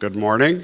Good 0.00 0.14
morning. 0.14 0.62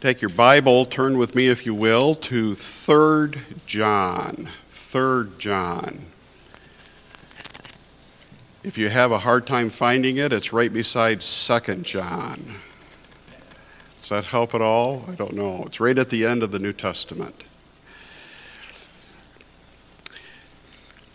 Take 0.00 0.22
your 0.22 0.30
Bible, 0.30 0.86
turn 0.86 1.18
with 1.18 1.34
me, 1.34 1.48
if 1.48 1.66
you 1.66 1.74
will, 1.74 2.14
to 2.14 2.52
3rd 2.52 3.66
John. 3.66 4.48
3rd 4.72 5.36
John. 5.36 5.98
If 8.64 8.78
you 8.78 8.88
have 8.88 9.12
a 9.12 9.18
hard 9.18 9.46
time 9.46 9.68
finding 9.68 10.16
it, 10.16 10.32
it's 10.32 10.50
right 10.50 10.72
beside 10.72 11.18
2nd 11.18 11.82
John. 11.82 12.54
Does 14.00 14.08
that 14.08 14.24
help 14.24 14.54
at 14.54 14.62
all? 14.62 15.02
I 15.06 15.14
don't 15.14 15.34
know. 15.34 15.64
It's 15.66 15.78
right 15.78 15.98
at 15.98 16.08
the 16.08 16.24
end 16.24 16.42
of 16.42 16.52
the 16.52 16.58
New 16.58 16.72
Testament. 16.72 17.44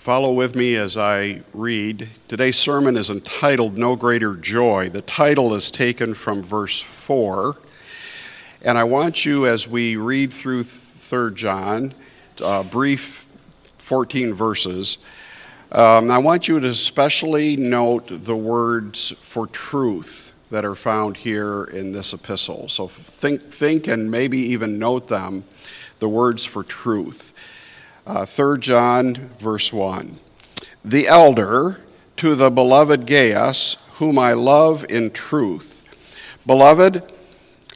Follow 0.04 0.34
with 0.34 0.54
me 0.54 0.76
as 0.76 0.98
I 0.98 1.44
read. 1.54 2.10
Today's 2.28 2.58
sermon 2.58 2.98
is 2.98 3.10
entitled 3.10 3.78
No 3.78 3.96
Greater 3.96 4.36
Joy. 4.36 4.90
The 4.90 5.02
title 5.02 5.54
is 5.54 5.72
taken 5.72 6.14
from 6.14 6.44
verse 6.44 6.82
4. 6.82 7.56
And 8.66 8.78
I 8.78 8.84
want 8.84 9.26
you, 9.26 9.48
as 9.48 9.66
we 9.66 9.96
read 9.96 10.34
through 10.34 10.64
3 10.64 11.34
John, 11.36 11.94
uh, 12.44 12.64
brief 12.64 13.26
14 13.78 14.34
verses, 14.34 14.98
um, 15.72 16.12
I 16.12 16.18
want 16.18 16.50
you 16.50 16.60
to 16.60 16.68
especially 16.68 17.56
note 17.56 18.08
the 18.10 18.36
words 18.36 19.12
for 19.22 19.48
truth 19.48 20.34
that 20.52 20.66
are 20.66 20.76
found 20.76 21.16
here 21.16 21.64
in 21.72 21.94
this 21.94 22.12
epistle. 22.12 22.68
So 22.68 22.90
think, 22.90 23.42
think 23.42 23.88
and 23.88 24.12
maybe 24.12 24.40
even 24.40 24.78
note 24.78 25.08
them, 25.08 25.46
the 26.00 26.10
words 26.10 26.44
for 26.44 26.62
truth. 26.62 27.33
Uh, 28.06 28.26
3 28.26 28.60
John, 28.60 29.16
verse 29.40 29.72
1. 29.72 30.20
The 30.84 31.08
elder 31.08 31.80
to 32.18 32.36
the 32.36 32.52
beloved 32.52 33.08
Gaius, 33.08 33.78
whom 33.94 34.20
I 34.20 34.34
love 34.34 34.86
in 34.90 35.12
truth. 35.12 35.82
Beloved, 36.46 37.02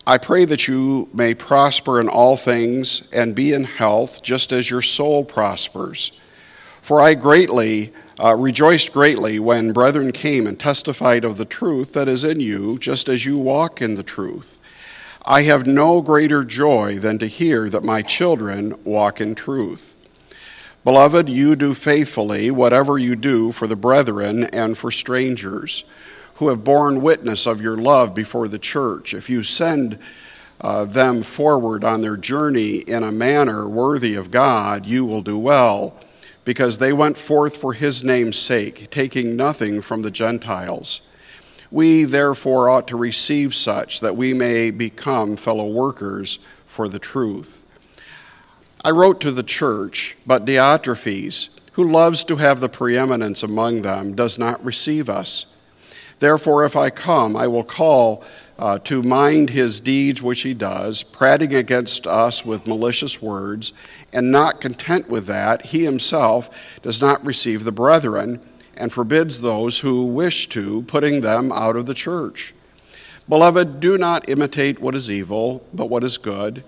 I 0.05 0.17
pray 0.17 0.43
that 0.43 0.67
you 0.67 1.07
may 1.13 1.33
prosper 1.33 2.01
in 2.01 2.09
all 2.09 2.35
things 2.35 3.07
and 3.13 3.35
be 3.35 3.53
in 3.53 3.63
health, 3.63 4.21
just 4.21 4.51
as 4.51 4.69
your 4.69 4.81
soul 4.81 5.23
prospers. 5.23 6.11
For 6.81 6.99
I 6.99 7.13
greatly 7.13 7.93
uh, 8.21 8.35
rejoiced 8.35 8.91
greatly 8.91 9.39
when 9.39 9.71
brethren 9.71 10.11
came 10.11 10.45
and 10.45 10.59
testified 10.59 11.23
of 11.23 11.37
the 11.37 11.45
truth 11.45 11.93
that 11.93 12.09
is 12.09 12.25
in 12.25 12.41
you, 12.41 12.77
just 12.79 13.07
as 13.07 13.25
you 13.25 13.37
walk 13.37 13.81
in 13.81 13.95
the 13.95 14.03
truth. 14.03 14.59
I 15.25 15.43
have 15.43 15.65
no 15.65 16.01
greater 16.01 16.43
joy 16.43 16.99
than 16.99 17.17
to 17.19 17.27
hear 17.27 17.69
that 17.69 17.83
my 17.83 18.01
children 18.01 18.73
walk 18.83 19.21
in 19.21 19.33
truth. 19.33 19.96
Beloved, 20.83 21.27
you 21.27 21.55
do 21.55 21.73
faithfully 21.73 22.49
whatever 22.49 22.97
you 22.97 23.15
do 23.15 23.51
for 23.51 23.67
the 23.67 23.75
brethren 23.75 24.45
and 24.45 24.77
for 24.77 24.89
strangers 24.89 25.83
who 26.35 26.49
have 26.49 26.63
borne 26.63 27.01
witness 27.01 27.45
of 27.45 27.61
your 27.61 27.75
love 27.75 28.13
before 28.13 28.47
the 28.47 28.59
church. 28.59 29.13
If 29.13 29.29
you 29.29 29.43
send 29.43 29.99
uh, 30.61 30.85
them 30.85 31.23
forward 31.23 31.83
on 31.83 32.01
their 32.01 32.15
journey 32.15 32.77
in 32.77 33.03
a 33.03 33.11
manner 33.11 33.67
worthy 33.67 34.15
of 34.15 34.31
God, 34.31 34.85
you 34.85 35.05
will 35.05 35.21
do 35.21 35.37
well, 35.37 35.99
because 36.45 36.77
they 36.77 36.93
went 36.93 37.17
forth 37.17 37.57
for 37.57 37.73
his 37.73 38.03
name's 38.03 38.37
sake, 38.37 38.89
taking 38.89 39.35
nothing 39.35 39.81
from 39.81 40.03
the 40.03 40.11
Gentiles. 40.11 41.01
We 41.69 42.05
therefore 42.05 42.69
ought 42.69 42.87
to 42.87 42.95
receive 42.95 43.53
such 43.53 43.99
that 43.99 44.15
we 44.15 44.33
may 44.33 44.71
become 44.71 45.35
fellow 45.35 45.67
workers 45.67 46.39
for 46.65 46.87
the 46.87 46.99
truth. 46.99 47.65
I 48.83 48.91
wrote 48.91 49.19
to 49.21 49.31
the 49.31 49.43
church, 49.43 50.15
but 50.25 50.45
Diotrephes, 50.45 51.49
who 51.73 51.91
loves 51.91 52.23
to 52.25 52.35
have 52.37 52.59
the 52.59 52.69
preeminence 52.69 53.43
among 53.43 53.81
them, 53.81 54.15
does 54.15 54.37
not 54.37 54.63
receive 54.63 55.09
us. 55.09 55.45
Therefore, 56.19 56.65
if 56.65 56.75
I 56.75 56.89
come, 56.89 57.35
I 57.35 57.47
will 57.47 57.63
call 57.63 58.23
uh, 58.57 58.79
to 58.79 59.03
mind 59.03 59.49
his 59.49 59.79
deeds 59.79 60.21
which 60.21 60.41
he 60.41 60.53
does, 60.53 61.03
prating 61.03 61.53
against 61.53 62.07
us 62.07 62.43
with 62.43 62.67
malicious 62.67 63.21
words, 63.21 63.73
and 64.13 64.31
not 64.31 64.61
content 64.61 65.09
with 65.09 65.27
that, 65.27 65.63
he 65.63 65.83
himself 65.83 66.79
does 66.81 67.01
not 67.01 67.23
receive 67.25 67.63
the 67.63 67.71
brethren, 67.71 68.39
and 68.75 68.91
forbids 68.91 69.41
those 69.41 69.79
who 69.79 70.05
wish 70.05 70.49
to, 70.49 70.83
putting 70.83 71.21
them 71.21 71.51
out 71.51 71.75
of 71.75 71.85
the 71.85 71.93
church. 71.93 72.53
Beloved, 73.29 73.79
do 73.79 73.97
not 73.97 74.29
imitate 74.29 74.79
what 74.79 74.95
is 74.95 75.11
evil, 75.11 75.65
but 75.73 75.89
what 75.89 76.03
is 76.03 76.17
good. 76.17 76.63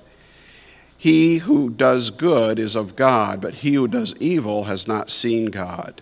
He 0.99 1.37
who 1.37 1.69
does 1.69 2.09
good 2.09 2.59
is 2.59 2.75
of 2.75 2.97
God, 2.97 3.39
but 3.39 3.53
he 3.53 3.75
who 3.75 3.87
does 3.87 4.13
evil 4.17 4.65
has 4.65 4.85
not 4.85 5.09
seen 5.09 5.45
God. 5.45 6.01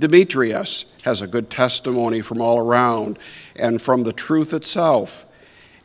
Demetrius 0.00 0.86
has 1.02 1.20
a 1.20 1.26
good 1.26 1.50
testimony 1.50 2.22
from 2.22 2.40
all 2.40 2.58
around 2.58 3.18
and 3.56 3.82
from 3.82 4.04
the 4.04 4.12
truth 4.14 4.54
itself. 4.54 5.26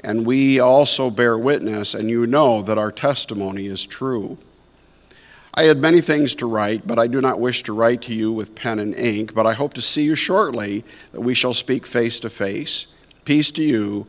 And 0.01 0.25
we 0.25 0.61
also 0.61 1.09
bear 1.09 1.37
witness, 1.37 1.93
and 1.93 2.09
you 2.09 2.25
know 2.25 2.61
that 2.61 2.77
our 2.77 2.91
testimony 2.91 3.65
is 3.65 3.85
true. 3.85 4.37
I 5.53 5.63
had 5.63 5.79
many 5.79 5.99
things 5.99 6.33
to 6.35 6.45
write, 6.45 6.87
but 6.87 6.97
I 6.97 7.07
do 7.07 7.19
not 7.19 7.41
wish 7.41 7.63
to 7.63 7.73
write 7.73 8.01
to 8.03 8.13
you 8.13 8.31
with 8.31 8.55
pen 8.55 8.79
and 8.79 8.95
ink, 8.95 9.33
but 9.33 9.45
I 9.45 9.51
hope 9.51 9.73
to 9.73 9.81
see 9.81 10.03
you 10.03 10.15
shortly, 10.15 10.85
that 11.11 11.19
we 11.19 11.33
shall 11.33 11.53
speak 11.53 11.85
face 11.85 12.17
to 12.21 12.29
face. 12.29 12.87
Peace 13.25 13.51
to 13.51 13.61
you, 13.61 14.07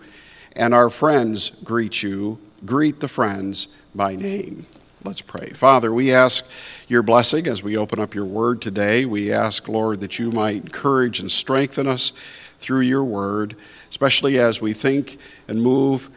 and 0.55 0.73
our 0.73 0.91
friends 0.91 1.51
greet 1.65 2.05
you. 2.05 2.39
Greet 2.65 3.01
the 3.01 3.09
friends 3.09 3.67
by 3.95 4.17
name. 4.17 4.67
Let's 5.05 5.21
pray. 5.21 5.51
Father, 5.51 5.93
we 5.93 6.13
ask 6.13 6.49
your 6.89 7.03
blessing 7.03 7.47
as 7.47 7.63
we 7.63 7.77
open 7.77 8.01
up 8.01 8.15
your 8.15 8.25
word 8.25 8.63
today. 8.63 9.05
We 9.05 9.31
ask, 9.31 9.69
Lord, 9.69 10.01
that 10.01 10.19
you 10.19 10.31
might 10.31 10.57
encourage 10.57 11.21
and 11.21 11.31
strengthen 11.31 11.87
us 11.87 12.13
through 12.59 12.81
your 12.81 13.05
word, 13.05 13.55
especially 13.91 14.39
as 14.39 14.63
we 14.63 14.73
think 14.73 15.19
and 15.47 15.63
move 15.63 16.09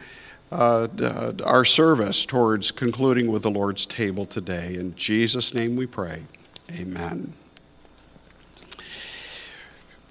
uh, 0.50 0.88
uh, 1.02 1.32
our 1.44 1.66
service 1.66 2.24
towards 2.24 2.70
concluding 2.70 3.30
with 3.30 3.42
the 3.42 3.50
Lord's 3.50 3.84
table 3.84 4.24
today. 4.24 4.74
In 4.74 4.94
Jesus' 4.96 5.52
name 5.52 5.76
we 5.76 5.86
pray. 5.86 6.22
Amen. 6.80 7.34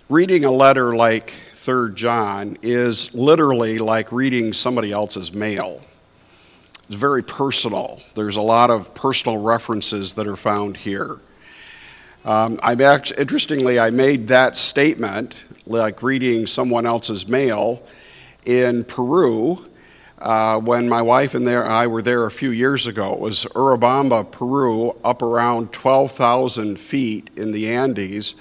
Reading 0.08 0.46
a 0.46 0.52
letter 0.52 0.96
like 0.96 1.32
3 1.32 1.96
John 1.96 2.58
is 2.62 3.14
literally 3.16 3.80
like 3.80 4.12
reading 4.12 4.54
somebody 4.54 4.92
else's 4.92 5.34
mail. 5.34 5.82
It's 6.88 6.96
very 6.96 7.22
personal. 7.22 8.02
There's 8.16 8.38
a 8.38 8.42
lot 8.42 8.70
of 8.70 8.94
personal 8.94 9.38
references 9.38 10.14
that 10.14 10.26
are 10.26 10.38
found 10.38 10.78
here. 10.78 11.20
Um, 12.24 12.58
I'm 12.64 12.80
actually, 12.80 13.20
interestingly, 13.20 13.78
I 13.78 13.90
made 13.90 14.30
that 14.30 14.56
statement, 14.56 15.44
like 15.66 16.02
reading 16.02 16.48
someone 16.48 16.86
else's 16.86 17.28
mail, 17.28 17.84
in 18.46 18.86
Peru 18.86 19.66
uh, 20.20 20.60
when 20.62 20.88
my 20.88 21.02
wife 21.02 21.36
and 21.36 21.46
there, 21.46 21.66
I 21.66 21.88
were 21.88 22.02
there 22.02 22.26
a 22.26 22.32
few 22.32 22.52
years 22.52 22.88
ago. 22.88 23.14
It 23.14 23.20
was 23.20 23.46
Urubamba, 23.54 24.32
Peru, 24.32 24.98
up 25.04 25.22
around 25.22 25.74
12,000 25.74 26.80
feet 26.80 27.30
in 27.36 27.52
the 27.52 27.70
Andes. 27.74 28.36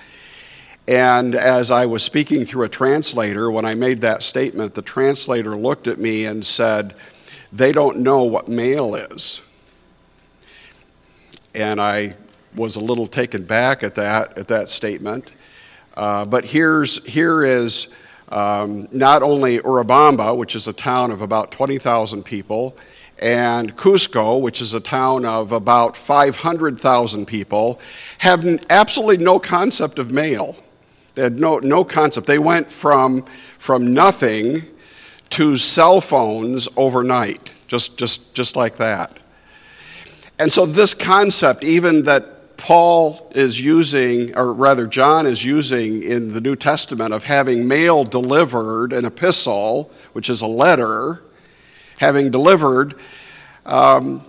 And 0.87 1.35
as 1.35 1.73
I 1.73 1.87
was 1.87 2.05
speaking 2.05 2.45
through 2.45 2.65
a 2.65 2.69
translator, 2.69 3.51
when 3.51 3.65
I 3.65 3.75
made 3.75 4.03
that 4.03 4.23
statement, 4.23 4.75
the 4.75 4.83
translator 4.83 5.57
looked 5.57 5.89
at 5.89 5.99
me 5.99 6.27
and 6.27 6.47
said, 6.47 6.95
they 7.57 7.73
don't 7.73 7.99
know 7.99 8.25
what 8.25 8.49
mail 8.49 8.95
is. 8.95 9.41
And 11.55 11.81
I 11.81 12.15
was 12.55 12.77
a 12.77 12.81
little 12.81 13.07
taken 13.07 13.45
back 13.45 13.83
at 13.83 13.95
that, 13.95 14.37
at 14.37 14.49
that 14.49 14.69
statement. 14.69 15.33
Uh, 15.97 16.25
but 16.25 16.45
here's, 16.45 17.05
here 17.07 17.45
is 17.45 17.89
um, 18.29 18.89
not 18.93 19.23
only 19.23 19.59
Urubamba, 19.59 20.37
which 20.37 20.55
is 20.55 20.69
a 20.69 20.73
town 20.73 21.11
of 21.11 21.23
about 21.23 21.51
20,000 21.51 22.23
people, 22.23 22.77
and 23.23 23.75
Cusco, 23.77 24.43
which 24.43 24.61
is 24.61 24.75
a 24.75 24.81
town 24.81 25.25
of 25.25 25.53
about 25.53 25.97
500,000 25.97 27.25
people, 27.25 27.81
have 28.19 28.45
absolutely 28.69 29.25
no 29.25 29.39
concept 29.39 29.99
of 29.99 30.11
mail. 30.11 30.57
They 31.15 31.23
had 31.23 31.39
no, 31.39 31.59
no 31.59 31.83
concept. 31.83 32.27
They 32.27 32.39
went 32.39 32.71
from, 32.71 33.23
from 33.59 33.95
nothing 33.95 34.61
to 35.37 35.55
cell 35.59 36.01
phones 36.01 36.67
overnight, 36.79 37.53
just, 37.69 37.99
just, 37.99 38.33
just 38.35 38.57
like 38.57 38.79
that. 38.79 39.19
And 40.39 40.51
so, 40.51 40.65
this 40.65 40.95
concept, 40.95 41.63
even 41.63 42.05
that 42.05 42.57
Paul 42.57 43.31
is 43.35 43.61
using, 43.61 44.35
or 44.35 44.55
rather, 44.55 44.87
John 44.87 45.27
is 45.27 45.45
using 45.45 46.03
in 46.03 46.33
the 46.33 46.41
New 46.41 46.57
Testament 46.57 47.13
of 47.13 47.23
having 47.23 47.69
mail 47.69 48.03
delivered, 48.03 48.95
an 48.95 49.05
epistle, 49.05 49.93
which 50.15 50.31
is 50.31 50.41
a 50.41 50.47
letter, 50.47 51.23
having 51.99 52.31
delivered, 52.31 52.95
um, 53.67 54.25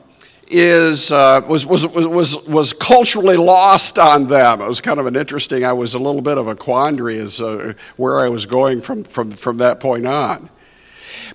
is, 0.49 1.13
uh, 1.13 1.39
was, 1.47 1.65
was, 1.65 1.87
was, 1.87 2.45
was 2.47 2.73
culturally 2.73 3.37
lost 3.37 3.97
on 3.97 4.27
them. 4.27 4.59
It 4.59 4.67
was 4.67 4.81
kind 4.81 4.99
of 4.99 5.05
an 5.05 5.15
interesting, 5.15 5.63
I 5.63 5.71
was 5.71 5.93
a 5.93 5.99
little 5.99 6.21
bit 6.21 6.37
of 6.37 6.49
a 6.49 6.55
quandary 6.55 7.17
as 7.17 7.39
uh, 7.39 7.75
where 7.95 8.19
I 8.19 8.27
was 8.27 8.45
going 8.45 8.81
from, 8.81 9.05
from, 9.05 9.31
from 9.31 9.57
that 9.59 9.79
point 9.79 10.05
on. 10.05 10.49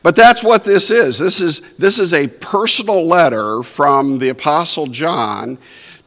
But 0.02 0.17
that's 0.17 0.43
what 0.43 0.64
this 0.64 0.90
is. 0.90 1.19
This 1.19 1.40
is, 1.40 1.61
this 1.76 1.99
is 1.99 2.12
a 2.12 2.26
personal 2.26 3.06
letter 3.06 3.62
from 3.62 4.19
the 4.19 4.31
Apostle 4.31 4.87
John 4.87 5.58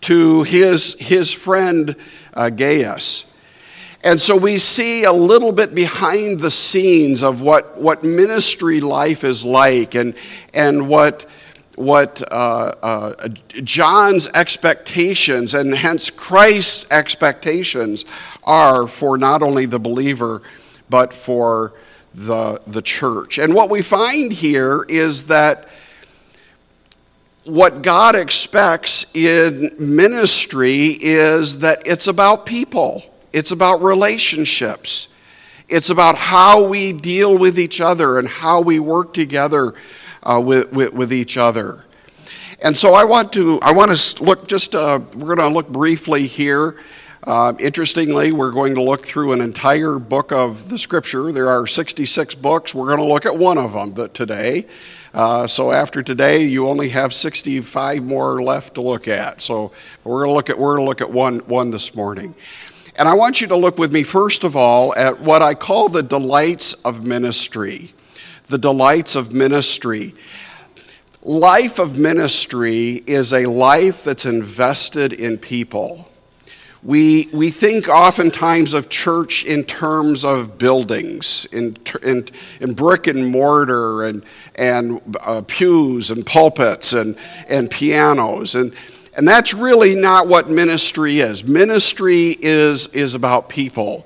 to 0.01 0.43
his, 0.43 0.95
his 0.99 1.33
friend 1.33 1.95
uh, 2.33 2.49
Gaius. 2.49 3.25
And 4.03 4.21
so 4.21 4.37
we 4.37 4.59
see 4.59 5.03
a 5.03 5.11
little 5.11 5.51
bit 5.51 5.73
behind 5.73 6.39
the 6.39 6.51
scenes 6.51 7.23
of 7.23 7.41
what, 7.41 7.75
what 7.75 8.03
ministry 8.03 8.79
life 8.79 9.23
is 9.23 9.43
like 9.43 9.95
and, 9.95 10.13
and 10.53 10.87
what, 10.87 11.25
what 11.75 12.21
uh, 12.31 12.71
uh, 12.83 13.27
John's 13.63 14.29
expectations 14.29 15.55
and 15.55 15.73
hence 15.73 16.11
Christ's 16.11 16.85
expectations 16.91 18.05
are 18.43 18.85
for 18.85 19.17
not 19.17 19.41
only 19.41 19.65
the 19.65 19.79
believer, 19.79 20.43
but 20.87 21.11
for 21.11 21.73
the, 22.15 22.61
the 22.65 22.81
church. 22.81 23.37
And 23.37 23.53
what 23.53 23.69
we 23.69 23.81
find 23.81 24.31
here 24.31 24.85
is 24.87 25.25
that 25.25 25.67
what 27.43 27.81
God 27.81 28.15
expects 28.15 29.05
in 29.15 29.69
ministry 29.77 30.97
is 30.99 31.59
that 31.59 31.83
it's 31.85 32.07
about 32.07 32.45
people. 32.45 33.03
It's 33.33 33.51
about 33.51 33.83
relationships. 33.83 35.09
It's 35.67 35.89
about 35.89 36.17
how 36.17 36.65
we 36.67 36.93
deal 36.93 37.37
with 37.37 37.59
each 37.59 37.81
other 37.81 38.17
and 38.17 38.27
how 38.27 38.61
we 38.61 38.79
work 38.79 39.13
together 39.13 39.73
uh, 40.23 40.41
with, 40.43 40.71
with, 40.71 40.93
with, 40.93 41.11
each 41.11 41.37
other. 41.37 41.83
And 42.63 42.77
so 42.77 42.93
I 42.93 43.03
want 43.03 43.33
to 43.33 43.59
I 43.61 43.73
want 43.73 43.95
to 43.95 44.23
look 44.23 44.47
just 44.47 44.73
uh, 44.73 44.99
we're 45.15 45.35
going 45.35 45.49
to 45.49 45.53
look 45.53 45.67
briefly 45.67 46.25
here. 46.25 46.77
Uh, 47.25 47.53
interestingly, 47.57 48.31
we're 48.31 48.51
going 48.51 48.75
to 48.75 48.83
look 48.83 49.03
through 49.03 49.31
an 49.31 49.41
entire 49.41 49.97
book 49.97 50.31
of 50.31 50.69
the 50.69 50.77
Scripture. 50.77 51.31
There 51.31 51.49
are 51.49 51.65
66 51.65 52.35
books. 52.35 52.75
We're 52.75 52.85
going 52.85 52.99
to 52.99 53.05
look 53.05 53.25
at 53.25 53.35
one 53.35 53.57
of 53.57 53.73
them 53.73 54.09
today. 54.09 54.67
Uh, 55.11 55.47
so 55.47 55.71
after 55.71 56.03
today, 56.03 56.43
you 56.43 56.67
only 56.67 56.89
have 56.89 57.15
65 57.15 58.03
more 58.03 58.43
left 58.43 58.75
to 58.75 58.81
look 58.81 59.07
at. 59.07 59.41
So 59.41 59.71
we're 60.03 60.19
going 60.19 60.29
to 60.29 60.33
look 60.35 60.49
at 60.51 60.59
we're 60.59 60.75
going 60.75 60.85
to 60.85 60.89
look 60.89 61.01
at 61.01 61.09
one 61.09 61.39
one 61.39 61.71
this 61.71 61.95
morning. 61.95 62.35
And 62.95 63.09
I 63.09 63.15
want 63.15 63.41
you 63.41 63.47
to 63.47 63.55
look 63.55 63.79
with 63.79 63.91
me, 63.91 64.03
first 64.03 64.43
of 64.43 64.55
all, 64.55 64.93
at 64.95 65.19
what 65.19 65.41
I 65.41 65.55
call 65.55 65.89
the 65.89 66.03
delights 66.03 66.73
of 66.85 67.03
ministry. 67.03 67.91
The 68.47 68.59
delights 68.59 69.15
of 69.15 69.33
ministry. 69.33 70.13
Life 71.23 71.79
of 71.79 71.97
ministry 71.97 73.01
is 73.07 73.33
a 73.33 73.47
life 73.47 74.03
that's 74.03 74.27
invested 74.27 75.11
in 75.11 75.39
people. 75.39 76.07
We, 76.85 77.27
we 77.33 77.49
think 77.49 77.89
oftentimes 77.89 78.75
of 78.75 78.89
church 78.89 79.43
in 79.43 79.63
terms 79.63 80.23
of 80.23 80.59
buildings, 80.59 81.45
in, 81.51 81.75
in, 82.03 82.27
in 82.61 82.73
brick 82.75 83.07
and 83.07 83.27
mortar, 83.27 84.03
and, 84.03 84.23
and 84.53 85.01
uh, 85.21 85.41
pews, 85.47 86.11
and 86.11 86.23
pulpits, 86.23 86.93
and, 86.93 87.17
and 87.49 87.71
pianos. 87.71 88.53
And, 88.53 88.71
and 89.17 89.27
that's 89.27 89.55
really 89.55 89.95
not 89.95 90.27
what 90.27 90.47
ministry 90.47 91.21
is. 91.21 91.43
Ministry 91.43 92.37
is, 92.39 92.85
is 92.87 93.15
about 93.15 93.49
people. 93.49 94.05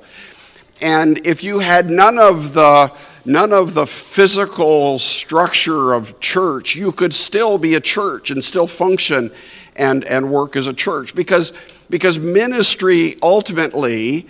And 0.82 1.28
if 1.28 1.44
you 1.44 1.60
had 1.60 1.90
none 1.90 2.18
of 2.18 2.54
the 2.54 2.94
none 3.26 3.52
of 3.52 3.74
the 3.74 3.86
physical 3.86 4.98
structure 4.98 5.92
of 5.92 6.20
church, 6.20 6.76
you 6.76 6.92
could 6.92 7.14
still 7.14 7.58
be 7.58 7.76
a 7.76 7.80
church 7.80 8.32
and 8.32 8.44
still 8.44 8.66
function 8.66 9.30
and, 9.76 10.06
and 10.06 10.32
work 10.32 10.56
as 10.56 10.68
a 10.68 10.74
church. 10.74 11.14
Because, 11.14 11.54
because 11.90 12.20
ministry 12.20 13.16
ultimately, 13.22 14.28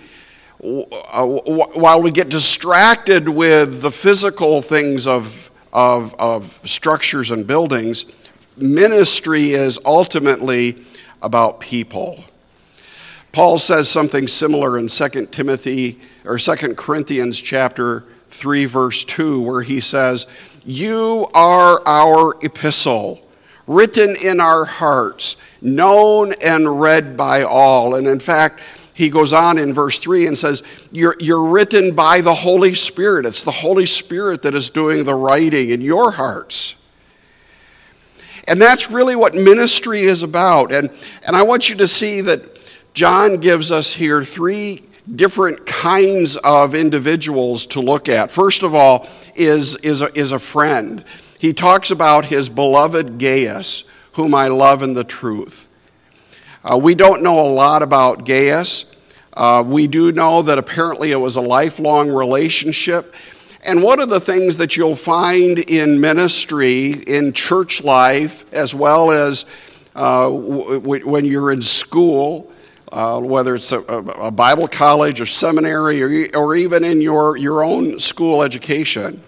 uh, 0.64 1.26
while 1.26 2.02
we 2.02 2.12
get 2.12 2.30
distracted 2.30 3.28
with 3.28 3.82
the 3.82 3.92
physical 3.92 4.62
things 4.62 5.08
of, 5.08 5.52
of, 5.74 6.16
of 6.16 6.62
structures 6.66 7.32
and 7.32 7.46
buildings, 7.46 8.06
ministry 8.58 9.52
is 9.52 9.80
ultimately 9.86 10.84
about 11.22 11.60
people. 11.60 12.24
Paul 13.32 13.58
says 13.58 13.90
something 13.90 14.28
similar 14.28 14.78
in 14.78 14.88
2 14.88 15.28
Timothy 15.28 16.00
or 16.26 16.38
2 16.38 16.76
Corinthians 16.76 17.40
chapter 17.42 18.06
3 18.30 18.66
verse 18.66 19.04
2 19.06 19.42
where 19.42 19.62
he 19.62 19.82
says, 19.82 20.26
"You 20.66 21.28
are 21.34 21.82
our 21.86 22.36
epistle, 22.42 23.22
written 23.69 24.16
in 24.21 24.42
our 24.42 24.66
hearts, 24.66 25.38
known 25.62 26.33
and 26.44 26.81
read 26.81 27.16
by 27.16 27.44
all." 27.44 27.95
And 27.95 28.06
in 28.07 28.19
fact, 28.19 28.62
he 29.00 29.10
goes 29.10 29.31
on 29.31 29.57
in 29.57 29.71
verse 29.71 29.98
3 29.98 30.27
and 30.27 30.38
says, 30.38 30.62
you're, 30.92 31.16
you're 31.21 31.51
written 31.51 31.95
by 31.95 32.19
the 32.19 32.33
Holy 32.33 32.74
Spirit. 32.74 33.25
It's 33.25 33.44
the 33.44 33.51
Holy 33.51 33.86
Spirit 33.86 34.42
that 34.42 34.54
is 34.54 34.69
doing 34.69 35.06
the 35.06 35.16
writing 35.16 35.69
in 35.69 35.80
your 35.80 36.12
hearts. 36.12 36.75
And 38.50 38.62
that's 38.62 38.92
really 38.92 39.16
what 39.16 39.36
ministry 39.36 40.01
is 40.01 40.21
about. 40.21 40.74
And, 40.74 40.89
and 41.25 41.33
I 41.33 41.44
want 41.44 41.69
you 41.69 41.77
to 41.77 41.88
see 41.88 42.19
that 42.21 42.42
John 42.94 43.38
gives 43.38 43.71
us 43.71 43.94
here 43.94 44.21
three 44.21 44.83
different 45.16 45.66
kinds 45.66 46.36
of 46.36 46.75
individuals 46.75 47.68
to 47.68 47.80
look 47.80 48.10
at. 48.10 48.31
First 48.31 48.63
of 48.63 48.75
all, 48.75 49.07
is, 49.33 49.77
is, 49.77 50.01
a, 50.01 50.12
is 50.18 50.33
a 50.33 50.39
friend. 50.39 51.06
He 51.40 51.54
talks 51.54 51.90
about 51.90 52.26
his 52.26 52.50
beloved 52.50 53.18
Gaius, 53.18 53.86
whom 54.14 54.36
I 54.36 54.50
love 54.50 54.84
in 54.84 54.94
the 54.94 55.06
truth. 55.06 55.70
Uh, 56.66 56.78
we 56.78 56.96
don't 56.96 57.24
know 57.24 57.40
a 57.40 57.48
lot 57.48 57.82
about 57.82 58.26
Gaius. 58.26 58.94
Uh, 59.34 59.64
we 59.66 59.88
do 59.88 60.12
know 60.12 60.42
that 60.42 60.58
apparently 60.58 61.14
it 61.14 61.16
was 61.16 61.38
a 61.38 61.42
lifelong 61.42 62.12
relationship. 62.12 63.16
And 63.66 63.82
one 63.82 64.02
of 64.02 64.10
the 64.10 64.20
things 64.20 64.58
that 64.58 64.76
you'll 64.76 64.98
find 64.98 65.60
in 65.60 66.02
ministry, 66.02 66.92
in 67.08 67.32
church 67.32 67.86
life, 67.86 68.52
as 68.54 68.76
well 68.76 69.10
as 69.10 69.46
uh, 69.96 70.24
w- 70.24 70.82
w- 70.82 71.08
when 71.08 71.24
you're 71.24 71.54
in 71.54 71.62
school, 71.62 72.52
uh, 72.92 73.22
whether 73.22 73.56
it's 73.56 73.72
a, 73.72 73.80
a, 73.80 74.30
Bible 74.30 74.68
college 74.68 75.22
or 75.22 75.26
seminary 75.26 76.04
or, 76.04 76.38
or 76.38 76.56
even 76.58 76.84
in 76.84 77.00
your, 77.00 77.38
your 77.38 77.64
own 77.64 77.98
school 77.98 78.44
education, 78.44 79.22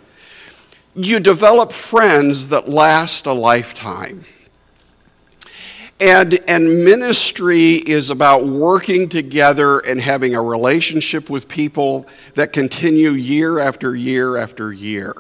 you 0.96 1.20
develop 1.20 1.72
friends 1.72 2.50
that 2.50 2.68
last 2.68 3.26
a 3.26 3.34
lifetime. 3.34 4.26
And, 6.00 6.40
and 6.48 6.84
ministry 6.84 7.74
is 7.74 8.10
about 8.10 8.46
working 8.46 9.08
together 9.08 9.80
and 9.80 10.02
having 10.02 10.36
a 10.36 10.42
relationship 10.42 11.30
with 11.30 11.48
people 11.48 12.08
that 12.34 12.52
continue 12.54 13.12
year 13.12 13.60
after 13.60 13.96
year 13.96 14.36
after 14.36 14.74
year. 14.74 15.14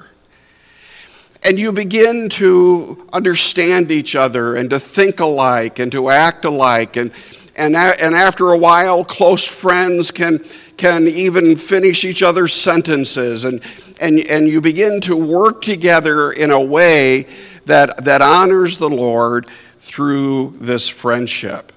And 1.43 1.59
you 1.59 1.71
begin 1.71 2.29
to 2.29 3.07
understand 3.13 3.91
each 3.91 4.15
other 4.15 4.55
and 4.55 4.69
to 4.71 4.79
think 4.79 5.19
alike 5.19 5.79
and 5.79 5.91
to 5.91 6.09
act 6.09 6.45
alike. 6.45 6.97
And, 6.97 7.11
and, 7.55 7.75
and 7.75 8.15
after 8.15 8.51
a 8.51 8.57
while, 8.57 9.03
close 9.03 9.45
friends 9.45 10.11
can, 10.11 10.43
can 10.77 11.07
even 11.07 11.55
finish 11.55 12.05
each 12.05 12.23
other's 12.23 12.53
sentences. 12.53 13.45
And, 13.45 13.61
and, 13.99 14.19
and 14.19 14.47
you 14.47 14.61
begin 14.61 15.01
to 15.01 15.15
work 15.15 15.61
together 15.61 16.31
in 16.31 16.51
a 16.51 16.61
way 16.61 17.25
that, 17.65 18.05
that 18.05 18.21
honors 18.21 18.77
the 18.77 18.89
Lord 18.89 19.47
through 19.79 20.55
this 20.57 20.87
friendship. 20.87 21.71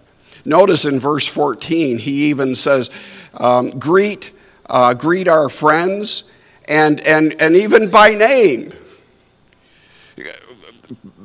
Notice 0.44 0.84
in 0.84 1.00
verse 1.00 1.26
14, 1.26 1.98
he 1.98 2.26
even 2.26 2.54
says, 2.54 2.90
um, 3.34 3.68
greet, 3.78 4.32
uh, 4.66 4.94
greet 4.94 5.26
our 5.26 5.48
friends, 5.48 6.30
and, 6.68 7.00
and, 7.06 7.34
and 7.40 7.56
even 7.56 7.90
by 7.90 8.10
name. 8.10 8.72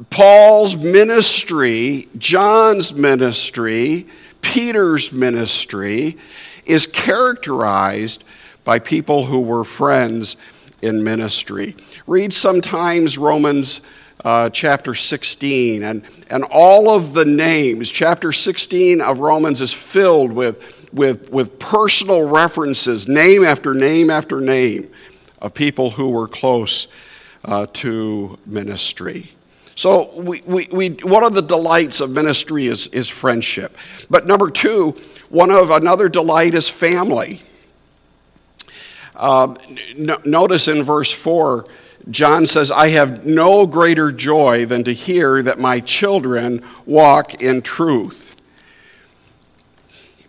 Paul's 0.09 0.75
ministry, 0.75 2.07
John's 2.17 2.93
ministry, 2.93 4.07
Peter's 4.41 5.11
ministry 5.11 6.15
is 6.65 6.87
characterized 6.87 8.23
by 8.63 8.79
people 8.79 9.25
who 9.25 9.41
were 9.41 9.63
friends 9.63 10.37
in 10.81 11.03
ministry. 11.03 11.75
Read 12.07 12.31
sometimes 12.33 13.17
Romans 13.17 13.81
uh, 14.25 14.49
chapter 14.49 14.93
16, 14.93 15.83
and, 15.83 16.03
and 16.29 16.43
all 16.51 16.89
of 16.89 17.13
the 17.13 17.25
names. 17.25 17.89
Chapter 17.89 18.31
16 18.31 19.01
of 19.01 19.19
Romans 19.19 19.61
is 19.61 19.73
filled 19.73 20.31
with, 20.31 20.89
with, 20.93 21.31
with 21.31 21.57
personal 21.59 22.27
references, 22.27 23.07
name 23.07 23.43
after 23.43 23.73
name 23.73 24.09
after 24.09 24.41
name, 24.41 24.89
of 25.41 25.53
people 25.53 25.89
who 25.89 26.09
were 26.09 26.27
close 26.27 26.87
uh, 27.45 27.65
to 27.73 28.37
ministry. 28.45 29.23
So, 29.79 30.11
we, 30.13 30.41
we, 30.45 30.67
we, 30.73 30.89
one 30.89 31.23
of 31.23 31.33
the 31.33 31.41
delights 31.41 32.01
of 32.01 32.09
ministry 32.09 32.65
is, 32.65 32.87
is 32.87 33.07
friendship. 33.07 33.77
But 34.09 34.27
number 34.27 34.49
two, 34.49 34.93
one 35.29 35.51
of 35.51 35.71
another 35.71 36.09
delight 36.09 36.53
is 36.53 36.67
family. 36.67 37.39
Uh, 39.15 39.55
notice 40.25 40.67
in 40.67 40.83
verse 40.83 41.13
4, 41.13 41.65
John 42.11 42.45
says, 42.45 42.73
I 42.73 42.89
have 42.89 43.25
no 43.25 43.65
greater 43.65 44.11
joy 44.11 44.65
than 44.65 44.83
to 44.83 44.91
hear 44.91 45.41
that 45.43 45.59
my 45.59 45.79
children 45.79 46.61
walk 46.85 47.41
in 47.41 47.61
truth. 47.61 48.35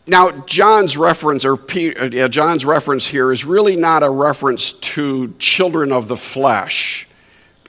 Now, 0.07 0.30
John's 0.47 0.97
reference, 0.97 1.45
or 1.45 1.54
uh, 1.54 2.28
John's 2.28 2.64
reference 2.64 3.04
here, 3.04 3.33
is 3.33 3.45
really 3.45 3.75
not 3.75 4.04
a 4.04 4.11
reference 4.11 4.75
to 4.75 5.35
children 5.40 5.90
of 5.90 6.07
the 6.07 6.16
flesh, 6.16 7.09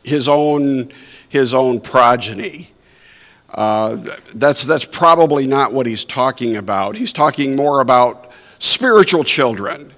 his 0.04 0.30
own, 0.30 0.92
his 1.32 1.54
own 1.56 1.80
progeny. 1.82 2.68
Uh, 3.54 3.98
that's, 4.36 4.64
that's 4.66 4.86
probably 4.86 5.48
not 5.48 5.74
what 5.74 5.88
he's 5.88 6.06
talking 6.06 6.58
about. 6.58 6.96
He's 6.96 7.14
talking 7.14 7.56
more 7.56 7.82
about 7.82 8.32
spiritual 8.60 9.24
children 9.24 9.92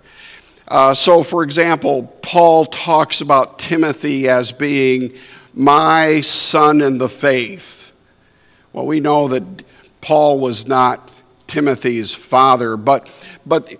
Uh, 0.68 0.94
so, 0.94 1.24
for 1.24 1.44
example, 1.44 2.04
Paul 2.22 2.66
talks 2.66 3.22
about 3.22 3.60
Timothy 3.60 4.30
as 4.30 4.52
being 4.52 5.14
my 5.54 6.22
son 6.22 6.82
in 6.82 6.98
the 6.98 7.10
faith. 7.10 7.92
Well, 8.72 8.86
we 8.86 9.00
know 9.00 9.28
that 9.28 9.44
Paul 10.02 10.40
was 10.40 10.68
not 10.68 11.12
Timothy's 11.48 12.16
father, 12.16 12.78
but, 12.78 13.08
but 13.46 13.76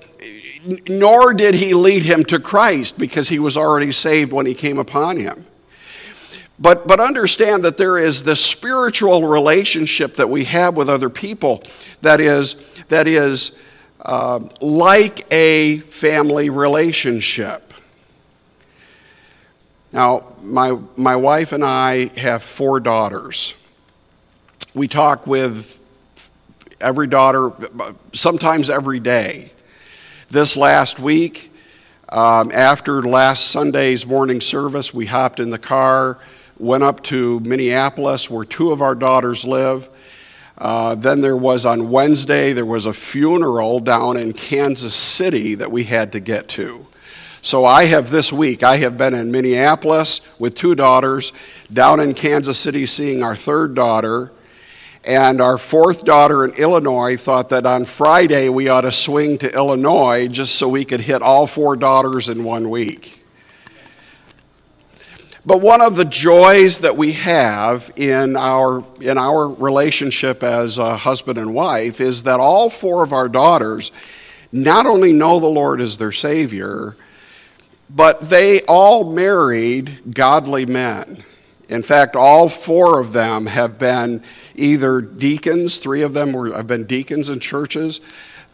nor 0.88 1.34
did 1.34 1.56
he 1.56 1.74
lead 1.74 2.04
him 2.04 2.26
to 2.26 2.40
Christ 2.40 3.00
because 3.00 3.30
he 3.30 3.40
was 3.40 3.58
already 3.58 3.92
saved 3.92 4.32
when 4.32 4.46
he 4.46 4.54
came 4.54 4.78
upon 4.78 5.18
him. 5.18 5.46
But, 6.60 6.88
but 6.88 7.00
understand 7.00 7.64
that 7.64 7.78
there 7.78 7.98
is 7.98 8.24
this 8.24 8.44
spiritual 8.44 9.28
relationship 9.28 10.16
that 10.16 10.30
we 10.30 10.44
have 10.46 10.78
with 10.78 10.90
other 10.90 11.10
people 11.10 11.64
that 12.02 12.22
is, 12.22 12.56
that 12.90 13.08
is 13.08 13.58
uh, 14.02 14.40
like 14.62 15.26
a 15.32 15.78
family 15.80 16.50
relationship. 16.50 17.74
Now, 19.92 20.34
my, 20.42 20.78
my 20.96 21.16
wife 21.16 21.52
and 21.52 21.64
I 21.64 22.18
have 22.20 22.44
four 22.44 22.80
daughters. 22.80 23.56
We 24.74 24.88
talk 24.88 25.28
with 25.28 25.80
every 26.82 27.08
daughter, 27.08 27.52
sometimes 28.14 28.70
every 28.70 29.00
day. 29.00 29.52
This 30.30 30.58
last 30.58 31.00
week, 31.00 31.52
um, 32.10 32.52
after 32.52 33.02
last 33.04 33.52
Sunday's 33.52 34.06
morning 34.06 34.42
service, 34.42 34.94
we 34.94 35.06
hopped 35.06 35.40
in 35.40 35.52
the 35.52 35.60
car, 35.60 36.20
went 36.64 36.84
up 36.84 37.04
to 37.04 37.40
Minneapolis, 37.42 38.30
where 38.30 38.46
two 38.46 38.72
of 38.72 38.82
our 38.82 38.96
daughters 38.96 39.46
live. 39.46 39.90
Uh, 40.58 40.96
then 40.96 41.20
there 41.20 41.36
was 41.36 41.66
on 41.66 41.92
Wednesday, 41.92 42.54
there 42.54 42.66
was 42.66 42.86
a 42.86 42.94
funeral 42.94 43.80
down 43.80 44.18
in 44.18 44.32
Kansas 44.32 44.96
City 44.96 45.56
that 45.56 45.72
we 45.72 45.84
had 45.84 46.14
to 46.14 46.20
get 46.20 46.48
to. 46.50 46.86
So 47.42 47.66
I 47.66 47.84
have 47.86 48.10
this 48.10 48.32
week, 48.32 48.64
I 48.64 48.78
have 48.78 48.98
been 48.98 49.14
in 49.14 49.30
Minneapolis 49.30 50.22
with 50.40 50.56
two 50.56 50.76
daughters, 50.76 51.34
down 51.74 52.00
in 52.00 52.14
Kansas 52.14 52.58
City 52.58 52.86
seeing 52.86 53.22
our 53.22 53.36
third 53.36 53.74
daughter, 53.74 54.32
and 55.04 55.42
our 55.42 55.58
fourth 55.58 56.06
daughter 56.06 56.46
in 56.46 56.52
Illinois 56.52 57.18
thought 57.18 57.50
that 57.50 57.66
on 57.66 57.84
Friday 57.84 58.48
we 58.48 58.70
ought 58.70 58.82
to 58.82 58.92
swing 58.94 59.38
to 59.40 59.54
Illinois 59.54 60.30
just 60.30 60.56
so 60.56 60.70
we 60.70 60.86
could 60.86 61.02
hit 61.02 61.22
all 61.22 61.46
four 61.46 61.76
daughters 61.76 62.30
in 62.30 62.46
one 62.46 62.70
week. 62.70 63.23
But 65.46 65.62
one 65.62 65.82
of 65.82 65.98
the 65.98 66.06
joys 66.06 66.80
that 66.80 66.96
we 66.96 67.12
have 67.14 67.92
in 67.98 68.38
our, 68.38 68.84
in 69.02 69.18
our 69.18 69.50
relationship 69.50 70.42
as 70.42 70.78
a 70.78 70.96
husband 70.96 71.38
and 71.38 71.54
wife 71.54 72.00
is 72.00 72.24
that 72.24 72.40
all 72.40 72.70
four 72.70 73.04
of 73.04 73.12
our 73.12 73.28
daughters 73.28 73.92
not 74.54 74.86
only 74.86 75.12
know 75.12 75.42
the 75.42 75.48
Lord 75.48 75.82
as 75.82 75.98
their 75.98 76.14
Savior, 76.14 76.96
but 77.90 78.22
they 78.22 78.62
all 78.62 79.12
married 79.12 80.14
godly 80.14 80.66
men. 80.66 81.24
In 81.68 81.84
fact, 81.84 82.16
all 82.16 82.48
four 82.48 83.00
of 83.02 83.12
them 83.12 83.46
have 83.48 83.78
been 83.78 84.24
either 84.56 85.02
deacons, 85.02 85.80
three 85.80 86.04
of 86.04 86.14
them 86.14 86.32
were, 86.32 86.56
have 86.56 86.68
been 86.68 86.86
deacons 86.86 87.30
in 87.30 87.40
churches. 87.40 88.00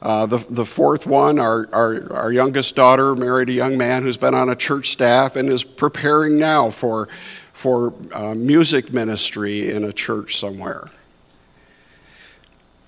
Uh, 0.01 0.25
the, 0.25 0.37
the 0.49 0.65
fourth 0.65 1.05
one, 1.05 1.39
our, 1.39 1.67
our, 1.73 2.13
our 2.13 2.31
youngest 2.31 2.75
daughter, 2.75 3.15
married 3.15 3.49
a 3.49 3.53
young 3.53 3.77
man 3.77 4.01
who's 4.01 4.15
been 4.17 4.33
on 4.33 4.49
a 4.49 4.55
church 4.55 4.89
staff 4.89 5.35
and 5.35 5.49
is 5.49 5.63
preparing 5.63 6.39
now 6.39 6.69
for, 6.69 7.07
for 7.51 7.93
uh, 8.13 8.33
music 8.33 8.93
ministry 8.93 9.71
in 9.71 9.83
a 9.83 9.91
church 9.91 10.37
somewhere. 10.37 10.89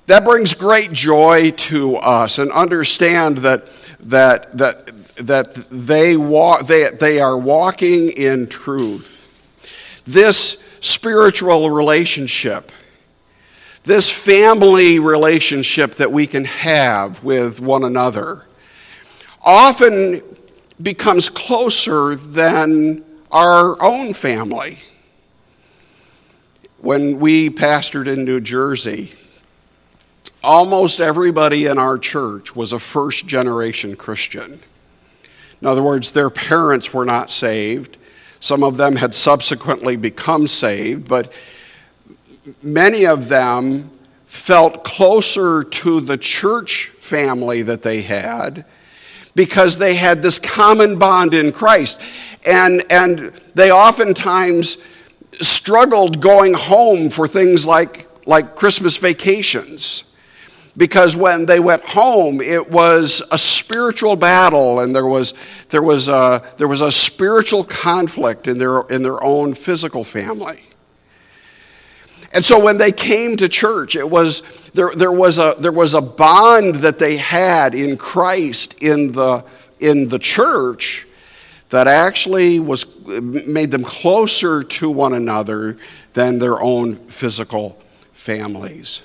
That 0.06 0.24
brings 0.24 0.54
great 0.54 0.94
joy 0.94 1.52
to 1.52 1.98
us 1.98 2.38
and 2.38 2.50
understand 2.52 3.38
that, 3.40 3.68
that, 4.00 4.58
that, 4.58 4.88
that 5.18 5.56
they, 5.70 6.16
walk, 6.16 6.66
they, 6.66 6.90
they 7.00 7.20
are 7.20 7.38
walking 7.38 8.10
in 8.10 8.48
truth. 8.48 9.28
This 10.06 10.64
spiritual 10.80 11.70
relationship 11.70 12.72
this 13.84 14.12
family 14.12 15.00
relationship 15.00 15.96
that 15.96 16.12
we 16.12 16.28
can 16.28 16.46
have 16.46 17.24
with 17.24 17.60
one 17.60 17.84
another 17.84 18.46
often 19.42 20.22
becomes 20.82 21.30
closer 21.30 22.16
than 22.16 23.04
our 23.32 23.82
own 23.82 24.14
family. 24.14 24.78
When 26.80 27.20
we 27.20 27.50
pastored 27.50 28.08
in 28.08 28.26
New 28.26 28.40
Jersey, 28.40 29.14
almost 30.44 31.00
everybody 31.00 31.66
in 31.68 31.78
our 31.78 31.98
church 31.98 32.56
was 32.56 32.74
a 32.74 32.80
first 32.80 33.28
generation 33.28 33.96
Christian. 33.96 34.60
In 35.62 35.68
other 35.68 35.84
words, 35.84 36.12
their 36.12 36.30
parents 36.30 36.94
were 36.94 37.06
not 37.06 37.32
saved. 37.32 37.98
Some 38.40 38.64
of 38.64 38.78
them 38.78 38.96
had 38.96 39.14
subsequently 39.14 39.96
become 39.96 40.48
saved, 40.48 41.08
but 41.08 41.32
many 42.62 43.06
of 43.06 43.30
them 43.30 43.90
felt 44.26 44.84
closer 44.84 45.64
to 45.64 46.00
the 46.00 46.18
church 46.18 46.88
family 47.00 47.62
that 47.64 47.82
they 47.82 48.02
had 48.02 48.66
because 49.36 49.78
they 49.78 49.96
had 49.96 50.22
this 50.22 50.40
common 50.40 50.98
bond 50.98 51.34
in 51.34 51.52
Christ. 51.52 52.02
And, 52.48 52.82
and 52.90 53.32
they 53.56 53.72
oftentimes 53.72 54.78
struggled 55.40 56.22
going 56.22 56.54
home 56.54 57.10
for 57.10 57.28
things 57.28 57.66
like, 57.66 58.08
like 58.26 58.56
Christmas 58.56 58.98
vacations. 58.98 60.06
Because 60.78 61.18
when 61.18 61.46
they 61.46 61.60
went 61.60 61.84
home, 61.84 62.40
it 62.40 62.72
was 62.72 63.22
a 63.32 63.38
spiritual 63.38 64.16
battle 64.16 64.80
and 64.80 64.96
there 64.96 65.06
was, 65.06 65.34
there 65.70 65.84
was, 65.84 66.08
a, 66.08 66.42
there 66.58 66.70
was 66.70 66.82
a 66.82 66.92
spiritual 66.92 67.66
conflict 67.66 68.48
in 68.48 68.58
their, 68.58 68.82
in 68.90 69.04
their 69.04 69.22
own 69.22 69.54
physical 69.54 70.06
family. 70.06 70.62
And 72.34 72.44
so 72.44 72.64
when 72.64 72.78
they 72.78 72.92
came 72.92 73.36
to 73.38 73.50
church, 73.50 73.96
it 73.96 74.10
was 74.10 74.42
there, 74.74 74.92
there, 74.96 75.12
was 75.12 75.38
a, 75.38 75.54
there 75.60 75.72
was 75.72 75.94
a 75.94 76.02
bond 76.02 76.76
that 76.76 76.98
they 76.98 77.18
had 77.18 77.76
in 77.76 77.98
Christ 77.98 78.82
in 78.82 79.12
the, 79.12 79.46
in 79.80 80.08
the 80.08 80.20
church 80.20 81.08
that 81.70 81.88
actually 81.88 82.60
was, 82.60 82.86
made 83.06 83.72
them 83.72 83.84
closer 83.84 84.64
to 84.64 84.90
one 84.90 85.14
another 85.14 85.78
than 86.14 86.40
their 86.40 86.62
own 86.62 86.96
physical 86.96 87.82
families. 88.14 89.02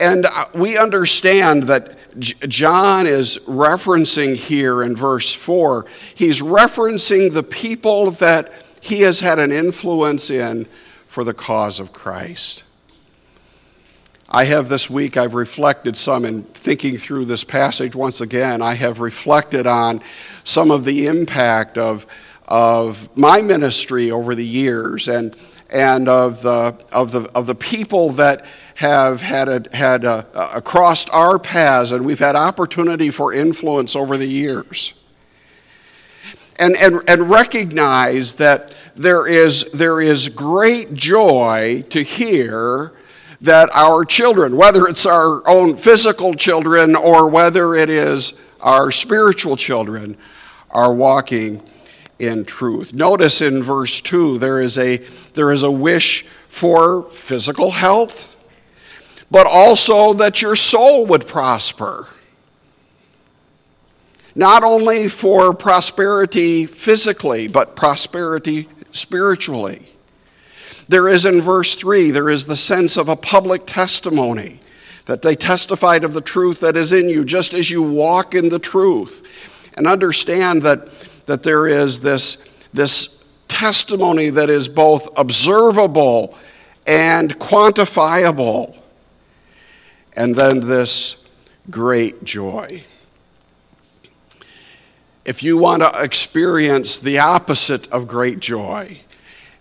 And 0.00 0.26
uh, 0.26 0.44
we 0.54 0.76
understand 0.76 1.64
that 1.64 1.96
John 2.18 3.06
is 3.06 3.38
referencing 3.46 4.36
here 4.36 4.82
in 4.82 4.96
verse 4.96 5.34
4, 5.34 5.86
he's 6.14 6.40
referencing 6.40 7.32
the 7.32 7.42
people 7.42 8.10
that 8.12 8.52
he 8.80 9.00
has 9.00 9.20
had 9.20 9.38
an 9.38 9.52
influence 9.52 10.30
in 10.30 10.66
for 11.16 11.24
the 11.24 11.32
cause 11.32 11.80
of 11.80 11.94
Christ. 11.94 12.62
I 14.28 14.44
have 14.44 14.68
this 14.68 14.90
week, 14.90 15.16
I've 15.16 15.32
reflected 15.32 15.96
some 15.96 16.26
in 16.26 16.42
thinking 16.42 16.98
through 16.98 17.24
this 17.24 17.42
passage 17.42 17.96
once 17.96 18.20
again. 18.20 18.60
I 18.60 18.74
have 18.74 19.00
reflected 19.00 19.66
on 19.66 20.02
some 20.44 20.70
of 20.70 20.84
the 20.84 21.06
impact 21.06 21.78
of, 21.78 22.04
of 22.46 23.16
my 23.16 23.40
ministry 23.40 24.10
over 24.10 24.34
the 24.34 24.44
years 24.44 25.08
and, 25.08 25.34
and 25.70 26.06
of, 26.06 26.42
the, 26.42 26.76
of, 26.92 27.12
the, 27.12 27.22
of 27.34 27.46
the 27.46 27.54
people 27.54 28.10
that 28.10 28.44
have 28.74 29.22
had, 29.22 29.48
a, 29.48 29.64
had 29.74 30.04
a, 30.04 30.26
a 30.54 30.60
crossed 30.60 31.08
our 31.14 31.38
paths 31.38 31.92
and 31.92 32.04
we've 32.04 32.18
had 32.18 32.36
opportunity 32.36 33.08
for 33.08 33.32
influence 33.32 33.96
over 33.96 34.18
the 34.18 34.26
years. 34.26 34.92
And, 36.58 36.74
and, 36.78 37.00
and 37.08 37.30
recognize 37.30 38.34
that 38.34 38.76
there 38.96 39.26
is, 39.26 39.64
there 39.72 40.00
is 40.00 40.28
great 40.28 40.94
joy 40.94 41.84
to 41.90 42.02
hear 42.02 42.92
that 43.42 43.68
our 43.74 44.04
children, 44.04 44.56
whether 44.56 44.86
it's 44.86 45.06
our 45.06 45.46
own 45.46 45.76
physical 45.76 46.34
children 46.34 46.96
or 46.96 47.28
whether 47.28 47.74
it 47.74 47.90
is 47.90 48.32
our 48.60 48.90
spiritual 48.90 49.56
children, 49.56 50.16
are 50.70 50.92
walking 50.92 51.62
in 52.18 52.44
truth. 52.44 52.94
Notice 52.94 53.42
in 53.42 53.62
verse 53.62 54.00
2 54.00 54.38
there 54.38 54.60
is 54.60 54.78
a, 54.78 54.96
there 55.34 55.52
is 55.52 55.62
a 55.62 55.70
wish 55.70 56.24
for 56.48 57.02
physical 57.02 57.70
health, 57.70 58.32
but 59.30 59.46
also 59.46 60.14
that 60.14 60.40
your 60.40 60.56
soul 60.56 61.06
would 61.06 61.26
prosper. 61.26 62.08
Not 64.34 64.64
only 64.64 65.08
for 65.08 65.54
prosperity 65.54 66.66
physically, 66.66 67.48
but 67.48 67.76
prosperity 67.76 68.68
spiritually. 68.96 69.88
There 70.88 71.08
is 71.08 71.26
in 71.26 71.40
verse 71.40 71.74
3, 71.74 72.10
there 72.10 72.30
is 72.30 72.46
the 72.46 72.56
sense 72.56 72.96
of 72.96 73.08
a 73.08 73.16
public 73.16 73.66
testimony 73.66 74.60
that 75.06 75.22
they 75.22 75.34
testified 75.34 76.04
of 76.04 76.12
the 76.12 76.20
truth 76.20 76.60
that 76.60 76.76
is 76.76 76.92
in 76.92 77.08
you, 77.08 77.24
just 77.24 77.54
as 77.54 77.70
you 77.70 77.82
walk 77.82 78.34
in 78.34 78.48
the 78.48 78.58
truth. 78.58 79.72
And 79.76 79.86
understand 79.86 80.62
that, 80.62 80.88
that 81.26 81.42
there 81.42 81.66
is 81.66 82.00
this, 82.00 82.44
this 82.72 83.28
testimony 83.48 84.30
that 84.30 84.50
is 84.50 84.68
both 84.68 85.08
observable 85.16 86.36
and 86.86 87.36
quantifiable. 87.38 88.76
And 90.16 90.34
then 90.34 90.60
this 90.60 91.24
great 91.70 92.24
joy. 92.24 92.82
If 95.26 95.42
you 95.42 95.58
want 95.58 95.82
to 95.82 95.90
experience 96.02 97.00
the 97.00 97.18
opposite 97.18 97.90
of 97.90 98.06
great 98.06 98.38
joy, 98.38 99.00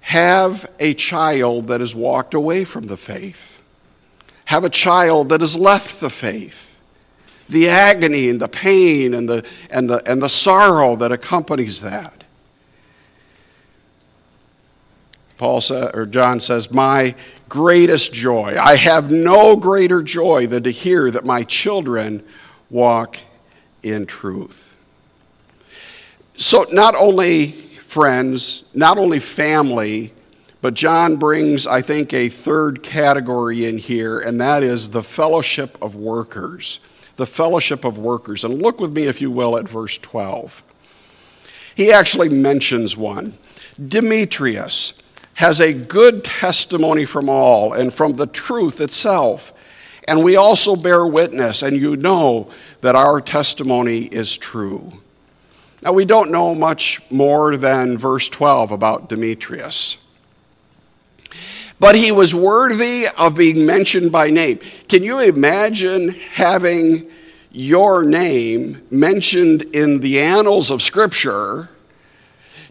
have 0.01 0.71
a 0.79 0.93
child 0.93 1.69
that 1.69 1.79
has 1.79 1.95
walked 1.95 2.35
away 2.35 2.63
from 2.63 2.83
the 2.83 2.95
faith. 2.95 3.63
Have 4.45 4.63
a 4.63 4.69
child 4.69 5.29
that 5.29 5.41
has 5.41 5.55
left 5.55 5.99
the 5.99 6.11
faith. 6.11 6.79
The 7.49 7.67
agony 7.69 8.29
and 8.29 8.39
the 8.39 8.47
pain 8.47 9.15
and 9.15 9.27
the, 9.27 9.43
and 9.71 9.89
the, 9.89 10.07
and 10.09 10.21
the 10.21 10.29
sorrow 10.29 10.95
that 10.97 11.11
accompanies 11.11 11.81
that. 11.81 12.23
Paul 15.37 15.61
says, 15.61 15.91
or 15.95 16.05
John 16.05 16.39
says, 16.39 16.71
My 16.71 17.15
greatest 17.49 18.13
joy. 18.13 18.55
I 18.61 18.75
have 18.75 19.09
no 19.09 19.55
greater 19.55 20.03
joy 20.03 20.45
than 20.45 20.61
to 20.63 20.71
hear 20.71 21.09
that 21.09 21.25
my 21.25 21.43
children 21.43 22.23
walk 22.69 23.17
in 23.81 24.05
truth. 24.05 24.74
So, 26.37 26.65
not 26.71 26.95
only 26.95 27.47
friends, 27.47 28.65
not 28.73 28.97
only 28.97 29.19
family, 29.19 30.11
but 30.61 30.73
John 30.73 31.15
brings, 31.15 31.65
I 31.67 31.81
think, 31.81 32.13
a 32.13 32.27
third 32.27 32.83
category 32.83 33.65
in 33.65 33.77
here, 33.77 34.19
and 34.19 34.41
that 34.41 34.63
is 34.63 34.89
the 34.89 35.03
fellowship 35.03 35.77
of 35.81 35.95
workers. 35.95 36.79
The 37.15 37.25
fellowship 37.25 37.85
of 37.85 37.97
workers. 37.97 38.43
And 38.43 38.61
look 38.61 38.81
with 38.81 38.91
me, 38.91 39.03
if 39.03 39.21
you 39.21 39.31
will, 39.31 39.57
at 39.57 39.69
verse 39.69 39.97
12. 39.99 40.61
He 41.75 41.91
actually 41.91 42.29
mentions 42.29 42.97
one 42.97 43.37
Demetrius 43.87 44.93
has 45.35 45.61
a 45.61 45.73
good 45.73 46.23
testimony 46.23 47.05
from 47.05 47.29
all 47.29 47.73
and 47.73 47.93
from 47.93 48.13
the 48.13 48.27
truth 48.27 48.81
itself. 48.81 49.53
And 50.07 50.23
we 50.23 50.35
also 50.35 50.75
bear 50.75 51.05
witness, 51.05 51.61
and 51.61 51.77
you 51.77 51.95
know 51.95 52.49
that 52.81 52.95
our 52.95 53.21
testimony 53.21 54.03
is 54.03 54.37
true. 54.37 54.93
Now, 55.85 55.93
we 55.93 56.05
don't 56.05 56.31
know 56.31 56.55
much 56.55 56.99
more 57.11 57.57
than 57.57 57.95
verse 57.95 58.27
12 58.27 58.71
about 58.71 59.07
Demetrius. 59.07 59.97
But 61.79 61.93
he 61.93 62.11
was 62.11 62.33
worthy 62.33 63.05
of 63.19 63.35
being 63.35 63.67
mentioned 63.67 64.11
by 64.11 64.31
name. 64.31 64.59
Can 64.89 65.03
you 65.03 65.19
imagine 65.19 66.09
having 66.09 67.07
your 67.51 68.03
name 68.03 68.81
mentioned 68.89 69.61
in 69.75 69.99
the 69.99 70.21
annals 70.21 70.71
of 70.71 70.81
Scripture 70.81 71.69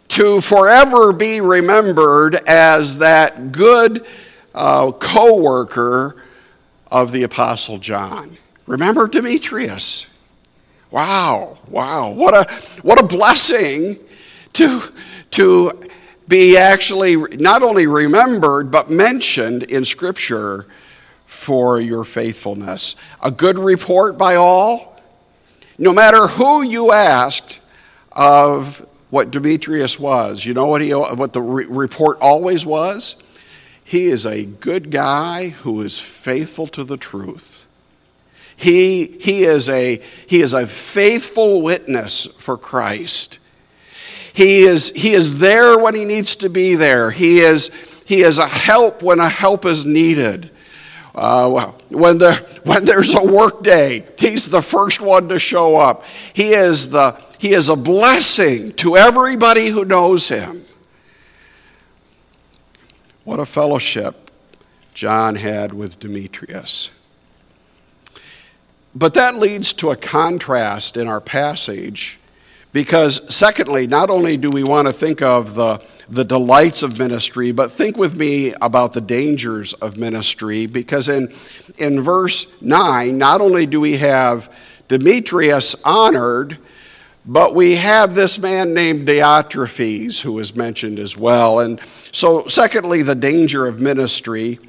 to 0.09 0.40
forever 0.40 1.12
be 1.12 1.40
remembered 1.40 2.35
as 2.49 2.99
that 2.99 3.52
good 3.52 4.04
uh, 4.56 4.90
co 4.90 5.40
worker 5.40 6.16
of 6.90 7.12
the 7.12 7.23
Apostle 7.23 7.78
John. 7.78 8.37
Remember 8.66 9.06
Demetrius. 9.06 10.06
Wow, 10.94 11.58
wow. 11.66 12.10
What 12.10 12.34
a, 12.34 12.54
what 12.82 13.02
a 13.02 13.04
blessing 13.04 13.98
to, 14.52 14.80
to 15.32 15.72
be 16.28 16.56
actually 16.56 17.16
not 17.16 17.64
only 17.64 17.88
remembered, 17.88 18.70
but 18.70 18.90
mentioned 18.90 19.64
in 19.64 19.84
Scripture 19.84 20.68
for 21.26 21.80
your 21.80 22.04
faithfulness. 22.04 22.94
A 23.24 23.32
good 23.32 23.58
report 23.58 24.16
by 24.16 24.36
all. 24.36 25.02
No 25.78 25.92
matter 25.92 26.28
who 26.28 26.62
you 26.62 26.92
asked 26.92 27.60
of 28.12 28.86
what 29.10 29.32
Demetrius 29.32 29.98
was. 29.98 30.46
You 30.46 30.54
know 30.54 30.66
what, 30.66 30.80
he, 30.80 30.92
what 30.92 31.32
the 31.32 31.42
re- 31.42 31.66
report 31.68 32.18
always 32.20 32.64
was? 32.64 33.16
He 33.82 34.04
is 34.04 34.26
a 34.26 34.44
good 34.44 34.92
guy 34.92 35.48
who 35.48 35.80
is 35.80 35.98
faithful 35.98 36.68
to 36.68 36.84
the 36.84 36.96
truth. 36.96 37.53
He, 38.56 39.06
he, 39.06 39.44
is 39.44 39.68
a, 39.68 40.00
he 40.26 40.40
is 40.40 40.54
a 40.54 40.66
faithful 40.66 41.62
witness 41.62 42.26
for 42.26 42.56
Christ. 42.56 43.38
He 44.32 44.62
is, 44.62 44.90
he 44.90 45.12
is 45.12 45.38
there 45.38 45.78
when 45.78 45.94
he 45.94 46.04
needs 46.04 46.37
to 46.37 46.49
be 46.49 46.75
there. 46.75 47.11
He 47.11 47.38
is, 47.38 47.70
he 48.04 48.23
is 48.23 48.38
a 48.38 48.46
help 48.46 49.02
when 49.02 49.20
a 49.20 49.28
help 49.28 49.64
is 49.64 49.87
needed. 49.87 50.50
Uh, 51.14 51.70
when, 51.90 52.18
there, 52.18 52.35
when 52.64 52.85
there's 52.85 53.14
a 53.14 53.24
work 53.24 53.62
day, 53.62 54.05
he's 54.18 54.50
the 54.50 54.62
first 54.62 55.00
one 55.00 55.28
to 55.28 55.38
show 55.38 55.76
up. 55.76 56.05
He 56.33 56.48
is 56.48 56.90
the, 56.90 57.16
he 57.38 57.52
is 57.52 57.68
a 57.68 57.76
blessing 57.76 58.72
to 58.74 58.96
everybody 58.96 59.68
who 59.68 59.85
knows 59.85 60.28
him. 60.28 60.64
What 63.22 63.38
a 63.38 63.46
fellowship 63.46 64.31
John 64.92 65.37
had 65.37 65.72
with 65.72 66.00
Demetrius. 66.00 66.90
But 68.94 69.14
that 69.14 69.37
leads 69.37 69.72
to 69.74 69.90
a 69.90 69.96
contrast 69.96 70.96
in 70.96 71.09
our 71.09 71.20
passage 71.20 72.18
because, 72.72 73.35
secondly, 73.35 73.87
not 73.87 74.09
only 74.09 74.37
do 74.37 74.50
we 74.50 74.62
want 74.62 74.87
to 74.87 74.92
think 74.92 75.20
of 75.20 75.54
the, 75.57 75.85
the 76.09 76.24
delights 76.24 76.83
of 76.85 76.98
ministry, 76.98 77.50
but 77.50 77.72
think 77.72 77.96
with 77.96 78.16
me 78.16 78.54
about 78.62 78.92
the 78.92 79.00
dangers 79.00 79.72
of 79.74 79.96
ministry 79.96 80.66
because 80.66 81.09
in, 81.09 81.35
in 81.78 82.02
verse 82.02 82.61
9, 82.62 83.18
not 83.18 83.40
only 83.40 83.66
do 83.66 83.80
we 83.80 83.96
have 83.96 84.52
Demetrius 84.87 85.74
honored, 85.85 86.59
but 87.26 87.54
we 87.54 87.74
have 87.76 88.14
this 88.14 88.38
man 88.38 88.74
named 88.74 89.09
Diotrephes 89.09 90.20
who 90.20 90.38
is 90.38 90.54
mentioned 90.54 90.98
as 90.98 91.16
well. 91.16 91.61
And 91.61 91.80
so, 92.12 92.46
secondly, 92.46 93.02
the 93.02 93.14
danger 93.14 93.66
of 93.66 93.80
ministry. 93.80 94.61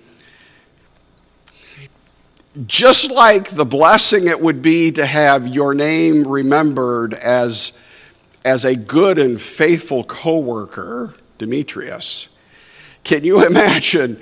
Just 2.66 3.12
like 3.12 3.50
the 3.50 3.66
blessing 3.66 4.28
it 4.28 4.40
would 4.40 4.62
be 4.62 4.92
to 4.94 5.06
have 5.06 5.48
your 5.48 5.74
name 5.74 6.26
remembered 6.26 7.14
as, 7.14 7.78
as 8.46 8.64
a 8.64 8.76
good 8.76 9.18
and 9.18 9.40
faithful 9.40 10.04
co 10.06 10.40
worker, 10.40 11.16
Demetrius, 11.38 12.30
can 13.04 13.24
you 13.24 13.46
imagine 13.48 14.22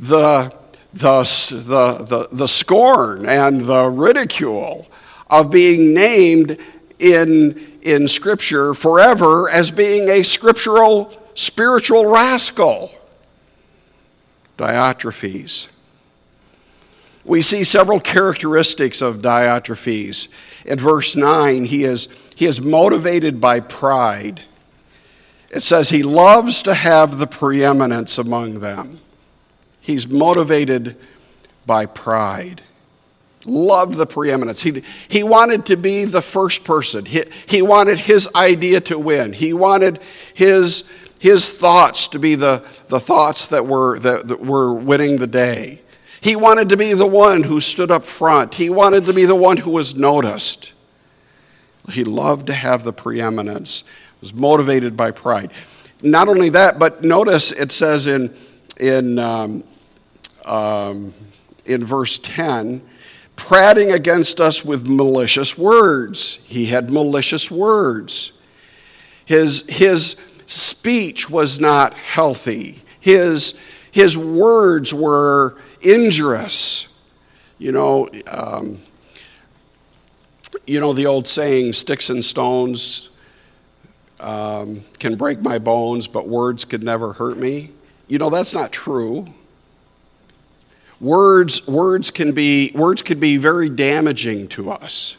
the, 0.00 0.52
the, 0.92 1.22
the, 1.22 2.04
the, 2.04 2.28
the 2.32 2.48
scorn 2.48 3.26
and 3.26 3.60
the 3.62 3.86
ridicule 3.86 4.86
of 5.30 5.50
being 5.50 5.94
named 5.94 6.58
in 6.98 7.68
in 7.82 8.06
Scripture 8.06 8.74
forever 8.74 9.48
as 9.48 9.70
being 9.70 10.10
a 10.10 10.22
scriptural, 10.22 11.10
spiritual 11.34 12.06
rascal. 12.06 12.90
Diotrephes. 14.56 15.68
We 17.28 17.42
see 17.42 17.62
several 17.62 18.00
characteristics 18.00 19.00
of 19.00 19.18
Diotrephes. 19.18 20.28
In 20.66 20.78
verse 20.78 21.14
9, 21.14 21.66
he 21.66 21.84
is, 21.84 22.08
he 22.34 22.46
is 22.46 22.60
motivated 22.60 23.40
by 23.40 23.60
pride. 23.60 24.40
It 25.50 25.62
says 25.62 25.90
he 25.90 26.02
loves 26.02 26.62
to 26.64 26.74
have 26.74 27.18
the 27.18 27.26
preeminence 27.26 28.18
among 28.18 28.60
them. 28.60 28.98
He's 29.80 30.08
motivated 30.08 30.96
by 31.66 31.86
pride 31.86 32.62
Love 33.48 33.96
the 33.96 34.06
preeminence. 34.06 34.62
He, 34.62 34.82
he 35.08 35.22
wanted 35.22 35.66
to 35.66 35.76
be 35.76 36.04
the 36.04 36.22
first 36.22 36.64
person. 36.64 37.04
He, 37.04 37.24
he 37.46 37.62
wanted 37.62 37.98
his 37.98 38.28
idea 38.34 38.80
to 38.82 38.98
win. 38.98 39.32
He 39.32 39.52
wanted 39.52 40.00
his, 40.34 40.84
his 41.18 41.50
thoughts 41.50 42.08
to 42.08 42.18
be 42.18 42.34
the, 42.34 42.64
the 42.88 43.00
thoughts 43.00 43.46
that 43.48 43.66
were, 43.66 43.98
that, 44.00 44.28
that 44.28 44.40
were 44.40 44.74
winning 44.74 45.16
the 45.16 45.26
day. 45.26 45.80
He 46.20 46.36
wanted 46.36 46.70
to 46.70 46.76
be 46.76 46.94
the 46.94 47.06
one 47.06 47.42
who 47.44 47.60
stood 47.60 47.90
up 47.90 48.04
front. 48.04 48.54
He 48.54 48.70
wanted 48.70 49.04
to 49.04 49.12
be 49.12 49.24
the 49.24 49.36
one 49.36 49.56
who 49.56 49.70
was 49.70 49.94
noticed. 49.94 50.72
He 51.92 52.04
loved 52.04 52.48
to 52.48 52.52
have 52.52 52.84
the 52.84 52.92
preeminence, 52.92 53.80
He 53.80 54.20
was 54.20 54.34
motivated 54.34 54.96
by 54.96 55.10
pride. 55.10 55.52
Not 56.02 56.28
only 56.28 56.48
that, 56.50 56.78
but 56.78 57.02
notice 57.02 57.50
it 57.52 57.72
says 57.72 58.06
in, 58.06 58.36
in, 58.78 59.18
um, 59.18 59.64
um, 60.44 61.14
in 61.64 61.84
verse 61.84 62.18
10 62.18 62.82
prating 63.38 63.92
against 63.92 64.40
us 64.40 64.64
with 64.64 64.86
malicious 64.86 65.56
words. 65.56 66.40
He 66.44 66.66
had 66.66 66.90
malicious 66.90 67.50
words. 67.50 68.32
His, 69.24 69.64
his 69.68 70.16
speech 70.46 71.30
was 71.30 71.60
not 71.60 71.94
healthy. 71.94 72.82
His, 73.00 73.58
his 73.92 74.18
words 74.18 74.92
were 74.92 75.56
injurious. 75.80 76.88
You 77.58 77.72
know, 77.72 78.08
um, 78.30 78.78
you 80.66 80.80
know 80.80 80.92
the 80.92 81.06
old 81.06 81.26
saying, 81.26 81.72
sticks 81.72 82.10
and 82.10 82.24
stones 82.24 83.08
um, 84.20 84.82
can 84.98 85.16
break 85.16 85.40
my 85.40 85.58
bones, 85.58 86.08
but 86.08 86.28
words 86.28 86.64
could 86.64 86.82
never 86.82 87.12
hurt 87.12 87.38
me. 87.38 87.70
You 88.08 88.18
know, 88.18 88.30
that's 88.30 88.54
not 88.54 88.72
true. 88.72 89.26
Words, 91.00 91.66
words, 91.68 92.10
can 92.10 92.32
be, 92.32 92.72
words 92.74 93.02
can 93.02 93.20
be 93.20 93.36
very 93.36 93.68
damaging 93.68 94.48
to 94.48 94.70
us. 94.70 95.16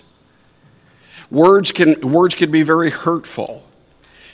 Words 1.31 1.71
can, 1.71 1.95
words 2.01 2.35
can 2.35 2.51
be 2.51 2.63
very 2.63 2.89
hurtful. 2.89 3.63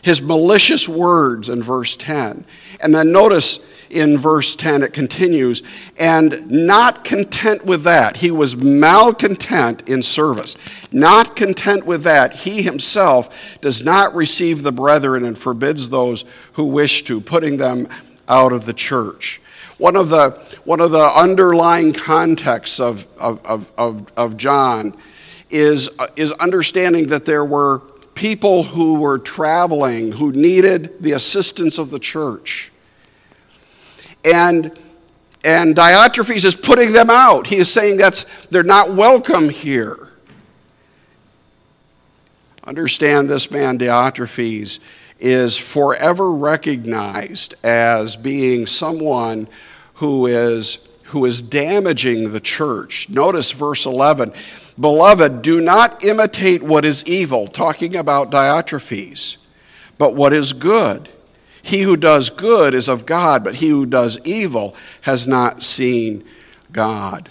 His 0.01 0.21
malicious 0.21 0.89
words 0.89 1.49
in 1.49 1.61
verse 1.61 1.95
10. 1.95 2.45
And 2.81 2.95
then 2.95 3.11
notice 3.11 3.59
in 3.95 4.17
verse 4.17 4.55
10, 4.55 4.83
it 4.83 4.93
continues, 4.93 5.63
and 5.97 6.51
not 6.51 7.05
content 7.05 7.65
with 7.65 7.83
that, 7.83 8.17
he 8.17 8.29
was 8.29 8.57
malcontent 8.57 9.87
in 9.87 10.01
service. 10.01 10.91
Not 10.93 11.35
content 11.35 11.85
with 11.85 12.03
that, 12.03 12.33
he 12.33 12.61
himself 12.61 13.57
does 13.61 13.83
not 13.83 14.13
receive 14.13 14.63
the 14.63 14.73
brethren 14.73 15.23
and 15.23 15.37
forbids 15.37 15.89
those 15.89 16.25
who 16.53 16.65
wish 16.65 17.03
to, 17.05 17.21
putting 17.21 17.57
them 17.57 17.87
out 18.27 18.51
of 18.51 18.65
the 18.65 18.73
church. 18.73 19.41
One 19.77 19.95
of 19.95 20.09
the, 20.09 20.31
one 20.65 20.81
of 20.81 20.91
the 20.91 21.03
underlying 21.03 21.93
contexts 21.93 22.79
of, 22.79 23.07
of, 23.17 23.45
of, 23.45 23.71
of, 23.77 24.11
of 24.17 24.37
John 24.37 24.95
is, 25.49 25.89
is 26.17 26.33
understanding 26.33 27.07
that 27.07 27.25
there 27.25 27.45
were 27.45 27.79
people 28.13 28.63
who 28.63 28.99
were 28.99 29.19
traveling 29.19 30.11
who 30.11 30.31
needed 30.31 30.99
the 30.99 31.13
assistance 31.13 31.77
of 31.77 31.91
the 31.91 31.99
church. 31.99 32.71
And, 34.25 34.71
and 35.43 35.75
Diotrephes 35.75 36.45
is 36.45 36.55
putting 36.55 36.91
them 36.91 37.09
out. 37.09 37.47
He 37.47 37.57
is 37.57 37.71
saying 37.71 37.97
that's, 37.97 38.23
they're 38.47 38.63
not 38.63 38.93
welcome 38.93 39.49
here. 39.49 40.09
Understand 42.65 43.29
this 43.29 43.51
man, 43.51 43.77
Diotrephes, 43.77 44.79
is 45.19 45.57
forever 45.57 46.31
recognized 46.33 47.53
as 47.63 48.15
being 48.15 48.65
someone 48.65 49.47
who 49.95 50.25
is, 50.25 50.89
who 51.05 51.25
is 51.25 51.41
damaging 51.41 52.31
the 52.31 52.39
church. 52.39 53.07
Notice 53.09 53.51
verse 53.51 53.85
11 53.85 54.33
Beloved, 54.77 55.41
do 55.41 55.61
not 55.61 56.03
imitate 56.03 56.61
what 56.61 56.83
is 56.83 57.05
evil, 57.05 57.47
talking 57.47 57.95
about 57.95 58.29
Diotrephes, 58.29 59.37
but 59.97 60.15
what 60.15 60.33
is 60.33 60.51
good. 60.51 61.09
He 61.65 61.81
who 61.81 61.97
does 61.97 62.29
good 62.29 62.75
is 62.75 62.87
of 62.87 63.07
God, 63.07 63.43
but 63.43 63.55
he 63.55 63.69
who 63.69 63.87
does 63.87 64.19
evil 64.23 64.75
has 65.01 65.25
not 65.25 65.63
seen 65.63 66.23
God. 66.71 67.27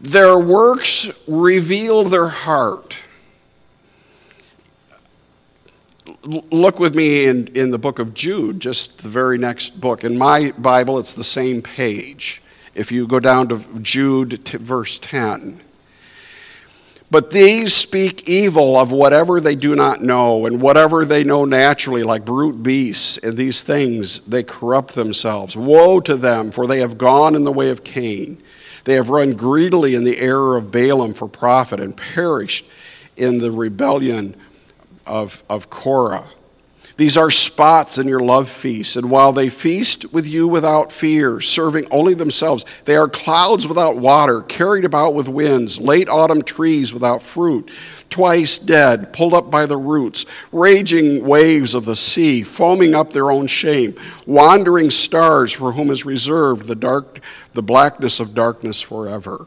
Their 0.00 0.36
works 0.40 1.12
reveal 1.28 2.02
their 2.02 2.26
heart. 2.26 2.96
Look 6.24 6.80
with 6.80 6.96
me 6.96 7.26
in, 7.26 7.46
in 7.54 7.70
the 7.70 7.78
book 7.78 8.00
of 8.00 8.12
Jude, 8.12 8.58
just 8.58 9.04
the 9.04 9.08
very 9.08 9.38
next 9.38 9.80
book. 9.80 10.02
In 10.02 10.18
my 10.18 10.52
Bible, 10.58 10.98
it's 10.98 11.14
the 11.14 11.22
same 11.22 11.62
page. 11.62 12.42
If 12.74 12.90
you 12.90 13.06
go 13.06 13.20
down 13.20 13.46
to 13.50 13.60
Jude, 13.82 14.32
verse 14.48 14.98
10. 14.98 15.60
But 17.10 17.30
these 17.30 17.72
speak 17.72 18.28
evil 18.28 18.76
of 18.76 18.90
whatever 18.90 19.40
they 19.40 19.54
do 19.54 19.76
not 19.76 20.02
know, 20.02 20.44
and 20.44 20.60
whatever 20.60 21.04
they 21.04 21.22
know 21.22 21.44
naturally, 21.44 22.02
like 22.02 22.24
brute 22.24 22.62
beasts, 22.62 23.16
and 23.18 23.36
these 23.36 23.62
things 23.62 24.20
they 24.20 24.42
corrupt 24.42 24.94
themselves. 24.94 25.56
Woe 25.56 26.00
to 26.00 26.16
them, 26.16 26.50
for 26.50 26.66
they 26.66 26.80
have 26.80 26.98
gone 26.98 27.36
in 27.36 27.44
the 27.44 27.52
way 27.52 27.70
of 27.70 27.84
Cain. 27.84 28.42
They 28.84 28.94
have 28.94 29.10
run 29.10 29.34
greedily 29.34 29.94
in 29.94 30.04
the 30.04 30.18
error 30.18 30.56
of 30.56 30.72
Balaam 30.72 31.14
for 31.14 31.28
profit, 31.28 31.78
and 31.78 31.96
perished 31.96 32.66
in 33.16 33.38
the 33.38 33.52
rebellion 33.52 34.34
of, 35.06 35.44
of 35.48 35.70
Korah. 35.70 36.28
These 36.96 37.18
are 37.18 37.30
spots 37.30 37.98
in 37.98 38.08
your 38.08 38.20
love 38.20 38.48
feasts, 38.48 38.96
and 38.96 39.10
while 39.10 39.30
they 39.30 39.50
feast 39.50 40.14
with 40.14 40.26
you 40.26 40.48
without 40.48 40.90
fear, 40.90 41.42
serving 41.42 41.86
only 41.90 42.14
themselves, 42.14 42.64
they 42.86 42.96
are 42.96 43.08
clouds 43.08 43.68
without 43.68 43.98
water, 43.98 44.40
carried 44.40 44.86
about 44.86 45.12
with 45.12 45.28
winds, 45.28 45.78
late 45.78 46.08
autumn 46.08 46.42
trees 46.42 46.94
without 46.94 47.22
fruit, 47.22 47.70
twice 48.08 48.58
dead, 48.58 49.12
pulled 49.12 49.34
up 49.34 49.50
by 49.50 49.66
the 49.66 49.76
roots, 49.76 50.24
raging 50.52 51.22
waves 51.22 51.74
of 51.74 51.84
the 51.84 51.96
sea, 51.96 52.42
foaming 52.42 52.94
up 52.94 53.10
their 53.10 53.30
own 53.30 53.46
shame, 53.46 53.94
wandering 54.24 54.88
stars 54.88 55.52
for 55.52 55.72
whom 55.72 55.90
is 55.90 56.06
reserved 56.06 56.66
the 56.66 56.74
dark 56.74 57.20
the 57.52 57.62
blackness 57.62 58.20
of 58.20 58.34
darkness 58.34 58.80
forever. 58.80 59.46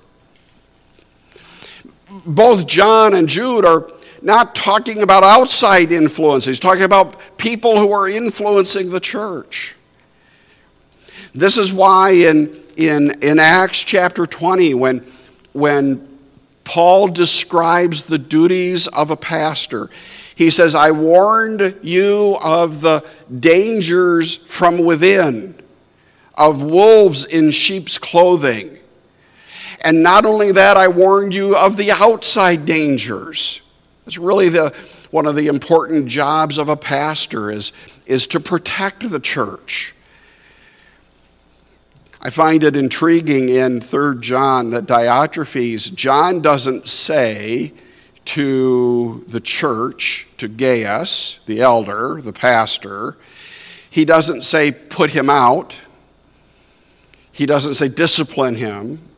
Both 2.26 2.68
John 2.68 3.16
and 3.16 3.28
Jude 3.28 3.66
are 3.66 3.82
not 4.22 4.56
talking 4.56 5.02
about 5.02 5.24
outside 5.24 5.92
influences, 5.92 6.48
he's 6.48 6.60
talking 6.60 6.84
about 6.84 7.38
people 7.38 7.78
who 7.78 7.92
are 7.92 8.08
influencing 8.08 8.90
the 8.90 9.00
church. 9.00 9.76
This 11.34 11.58
is 11.58 11.72
why 11.72 12.12
in, 12.12 12.60
in, 12.78 13.12
in 13.22 13.40
Acts 13.40 13.84
chapter 13.84 14.26
20, 14.26 14.74
when, 14.74 15.00
when 15.54 16.08
Paul 16.64 17.08
describes 17.08 18.04
the 18.04 18.18
duties 18.18 18.88
of 18.88 19.12
a 19.12 19.18
pastor, 19.18 19.90
he 20.36 20.50
says, 20.50 20.74
I 20.74 20.92
warned 20.92 21.80
you 21.84 22.38
of 22.42 22.82
the 22.82 23.06
dangers 23.40 24.38
from 24.38 24.86
within, 24.86 25.60
of 26.38 26.64
wolves 26.64 27.26
in 27.26 27.52
sheep's 27.52 27.98
clothing. 27.98 28.78
And 29.84 30.02
not 30.02 30.26
only 30.26 30.52
that, 30.54 30.78
I 30.78 30.88
warned 30.88 31.34
you 31.34 31.56
of 31.56 31.78
the 31.78 31.92
outside 31.92 32.66
dangers. 32.66 33.62
It's 34.10 34.18
really 34.18 34.50
the, 34.50 34.74
one 35.12 35.28
of 35.28 35.36
the 35.36 35.46
important 35.46 36.08
jobs 36.08 36.58
of 36.58 36.68
a 36.68 36.76
pastor 36.76 37.52
is, 37.52 37.74
is 38.08 38.26
to 38.26 38.40
protect 38.40 39.08
the 39.08 39.20
church. 39.20 39.94
I 42.20 42.32
find 42.32 42.64
it 42.64 42.76
intriguing 42.76 43.50
in 43.50 43.82
3 43.82 44.20
John 44.20 44.72
that 44.72 44.88
Diotrephes, 44.88 45.94
John 45.94 46.42
doesn't 46.42 46.88
say 46.88 47.72
to 48.26 49.24
the 49.28 49.40
church, 49.40 50.28
to 50.38 50.48
Gaius, 50.48 51.42
the 51.46 51.62
elder, 51.62 52.20
the 52.20 52.34
pastor, 52.34 53.16
he 53.92 54.06
doesn't 54.06 54.42
say 54.42 54.72
put 54.72 55.12
him 55.12 55.30
out. 55.30 55.78
He 57.32 57.46
doesn't 57.46 57.76
say 57.76 57.90
discipline 57.90 58.56
him. 58.56 59.09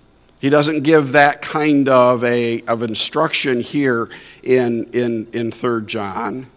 He 0.41 0.49
doesn't 0.49 0.81
give 0.81 1.11
that 1.11 1.43
kind 1.43 1.87
of, 1.87 2.23
a, 2.23 2.61
of 2.61 2.81
instruction 2.81 3.61
here 3.61 4.09
in, 4.41 4.85
in, 4.85 5.27
in 5.33 5.51
3 5.51 5.85
John. 5.85 6.47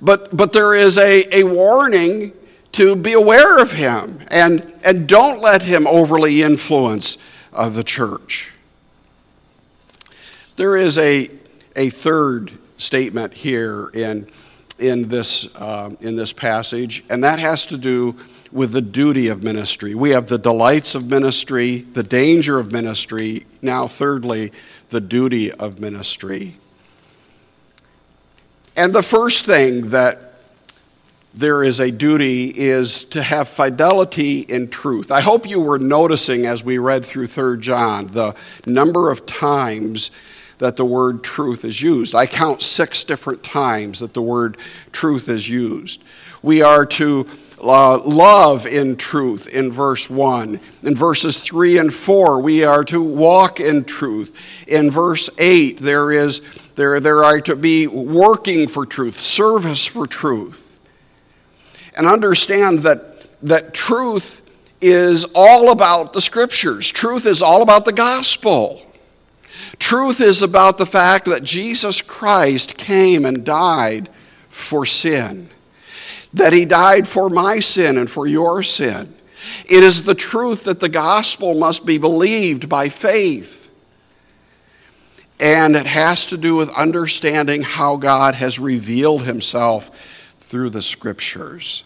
But, 0.00 0.36
but 0.36 0.52
there 0.52 0.74
is 0.74 0.98
a, 0.98 1.22
a 1.32 1.44
warning 1.44 2.32
to 2.72 2.96
be 2.96 3.12
aware 3.12 3.60
of 3.60 3.70
him 3.70 4.18
and, 4.32 4.72
and 4.84 5.06
don't 5.06 5.40
let 5.40 5.62
him 5.62 5.86
overly 5.86 6.42
influence 6.42 7.18
uh, 7.52 7.68
the 7.68 7.84
church. 7.84 8.52
There 10.56 10.76
is 10.76 10.98
a, 10.98 11.30
a 11.76 11.88
third 11.88 12.50
statement 12.78 13.32
here 13.32 13.90
in, 13.94 14.26
in, 14.80 15.06
this, 15.06 15.54
uh, 15.54 15.90
in 16.00 16.16
this 16.16 16.32
passage, 16.32 17.04
and 17.10 17.22
that 17.22 17.38
has 17.38 17.64
to 17.66 17.78
do 17.78 18.16
with 18.50 18.72
the 18.72 18.80
duty 18.80 19.28
of 19.28 19.42
ministry. 19.42 19.94
We 19.94 20.10
have 20.10 20.28
the 20.28 20.38
delights 20.38 20.94
of 20.94 21.06
ministry, 21.08 21.78
the 21.78 22.02
danger 22.02 22.58
of 22.58 22.72
ministry, 22.72 23.44
now, 23.62 23.86
thirdly, 23.86 24.52
the 24.90 25.00
duty 25.00 25.52
of 25.52 25.80
ministry. 25.80 26.56
And 28.76 28.94
the 28.94 29.02
first 29.02 29.44
thing 29.44 29.90
that 29.90 30.28
there 31.34 31.62
is 31.62 31.78
a 31.78 31.90
duty 31.90 32.52
is 32.54 33.04
to 33.04 33.22
have 33.22 33.48
fidelity 33.48 34.40
in 34.40 34.68
truth. 34.68 35.12
I 35.12 35.20
hope 35.20 35.48
you 35.48 35.60
were 35.60 35.78
noticing 35.78 36.46
as 36.46 36.64
we 36.64 36.78
read 36.78 37.04
through 37.04 37.26
3 37.26 37.58
John 37.58 38.06
the 38.08 38.34
number 38.66 39.10
of 39.10 39.26
times 39.26 40.10
that 40.58 40.76
the 40.76 40.84
word 40.84 41.22
truth 41.22 41.64
is 41.64 41.80
used. 41.80 42.14
I 42.14 42.26
count 42.26 42.62
six 42.62 43.04
different 43.04 43.44
times 43.44 44.00
that 44.00 44.14
the 44.14 44.22
word 44.22 44.56
truth 44.90 45.28
is 45.28 45.48
used. 45.48 46.02
We 46.42 46.62
are 46.62 46.84
to 46.86 47.28
uh, 47.60 47.98
love 48.04 48.66
in 48.66 48.96
truth 48.96 49.48
in 49.48 49.70
verse 49.70 50.08
1. 50.08 50.60
In 50.82 50.94
verses 50.94 51.40
3 51.40 51.78
and 51.78 51.92
4, 51.94 52.40
we 52.40 52.64
are 52.64 52.84
to 52.84 53.02
walk 53.02 53.60
in 53.60 53.84
truth. 53.84 54.34
In 54.66 54.90
verse 54.90 55.28
8, 55.38 55.78
there 55.78 56.12
is 56.12 56.42
there, 56.78 57.00
there 57.00 57.24
are 57.24 57.40
to 57.40 57.56
be 57.56 57.88
working 57.88 58.68
for 58.68 58.86
truth, 58.86 59.18
service 59.18 59.84
for 59.84 60.06
truth. 60.06 60.80
And 61.96 62.06
understand 62.06 62.80
that, 62.80 63.26
that 63.42 63.74
truth 63.74 64.48
is 64.80 65.26
all 65.34 65.72
about 65.72 66.12
the 66.12 66.20
scriptures. 66.20 66.88
Truth 66.92 67.26
is 67.26 67.42
all 67.42 67.62
about 67.62 67.84
the 67.84 67.92
gospel. 67.92 68.80
Truth 69.80 70.20
is 70.20 70.42
about 70.42 70.78
the 70.78 70.86
fact 70.86 71.24
that 71.24 71.42
Jesus 71.42 72.00
Christ 72.00 72.76
came 72.76 73.24
and 73.24 73.44
died 73.44 74.08
for 74.48 74.86
sin 74.86 75.48
that 76.34 76.52
he 76.52 76.64
died 76.64 77.08
for 77.08 77.28
my 77.28 77.60
sin 77.60 77.96
and 77.96 78.10
for 78.10 78.26
your 78.26 78.62
sin. 78.62 79.14
It 79.68 79.82
is 79.82 80.02
the 80.02 80.14
truth 80.14 80.64
that 80.64 80.80
the 80.80 80.88
gospel 80.88 81.54
must 81.54 81.86
be 81.86 81.98
believed 81.98 82.68
by 82.68 82.88
faith. 82.88 83.70
And 85.40 85.76
it 85.76 85.86
has 85.86 86.26
to 86.26 86.36
do 86.36 86.56
with 86.56 86.76
understanding 86.76 87.62
how 87.62 87.96
God 87.96 88.34
has 88.34 88.58
revealed 88.58 89.22
himself 89.22 90.34
through 90.40 90.70
the 90.70 90.82
scriptures. 90.82 91.84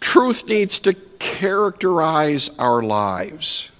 Truth 0.00 0.46
needs 0.48 0.80
to 0.80 0.94
characterize 1.18 2.50
our 2.58 2.82
lives. 2.82 3.70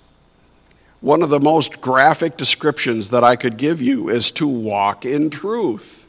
One 1.01 1.23
of 1.23 1.31
the 1.31 1.41
most 1.41 1.81
graphic 1.81 2.37
descriptions 2.37 3.11
that 3.11 3.25
I 3.25 3.37
could 3.37 3.57
give 3.57 3.83
you 3.83 4.09
is 4.09 4.31
to 4.33 4.47
walk 4.47 5.05
in 5.05 5.29
truth. 5.29 6.04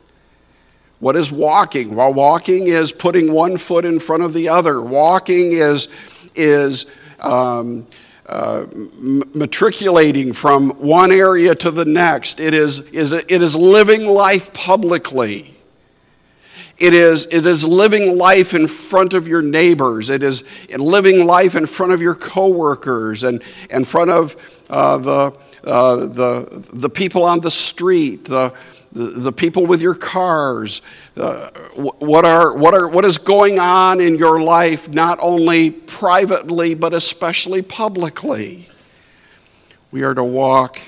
What 0.99 1.15
is 1.15 1.31
walking? 1.31 1.95
Well, 1.95 2.13
walking 2.13 2.67
is 2.67 2.91
putting 2.91 3.31
one 3.31 3.58
foot 3.58 3.86
in 3.86 3.99
front 3.99 4.23
of 4.23 4.34
the 4.34 4.49
other. 4.49 4.81
Walking 4.81 5.51
is, 5.51 5.89
is 6.36 6.86
um, 7.19 7.86
uh, 8.27 8.65
matriculating 8.73 10.34
from 10.34 10.71
one 10.71 11.12
area 11.12 11.53
to 11.55 11.69
the 11.69 11.86
next. 11.86 12.39
It 12.39 12.53
is, 12.53 12.79
is, 12.91 13.12
it 13.12 13.29
is 13.29 13.55
living 13.55 14.05
life 14.08 14.53
publicly. 14.53 15.53
It 16.77 16.93
is, 16.93 17.27
it 17.31 17.45
is 17.45 17.63
living 17.63 18.17
life 18.17 18.53
in 18.53 18.67
front 18.67 19.13
of 19.13 19.27
your 19.27 19.41
neighbors. 19.41 20.10
It 20.10 20.23
is 20.23 20.43
living 20.77 21.25
life 21.25 21.55
in 21.55 21.65
front 21.65 21.93
of 21.93 22.01
your 22.01 22.15
coworkers 22.15 23.23
and 23.23 23.41
in 23.69 23.86
front 23.86 24.12
of 24.12 24.63
uh, 24.69 24.97
the, 24.97 25.38
uh, 25.63 25.95
the, 25.95 26.69
the 26.73 26.89
people 26.89 27.23
on 27.23 27.39
the 27.39 27.51
street, 27.51 28.25
the, 28.25 28.53
the, 28.95 29.19
the 29.19 29.31
people 29.31 29.65
with 29.65 29.81
your 29.81 29.93
cars. 29.93 30.81
Uh, 31.17 31.51
what, 31.75 32.23
are, 32.23 32.55
what, 32.55 32.73
are, 32.73 32.88
what 32.88 33.03
is 33.03 33.17
going 33.17 33.60
on 33.60 33.99
in 33.99 34.17
your 34.17 34.41
life, 34.41 34.88
not 34.89 35.19
only 35.21 35.69
privately, 35.69 36.73
but 36.73 36.93
especially 36.93 37.62
publicly? 37.62 38.69
We 39.91 40.03
are 40.03 40.13
to 40.13 40.23
walk 40.23 40.79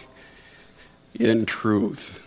in 1.20 1.46
truth. 1.46 2.24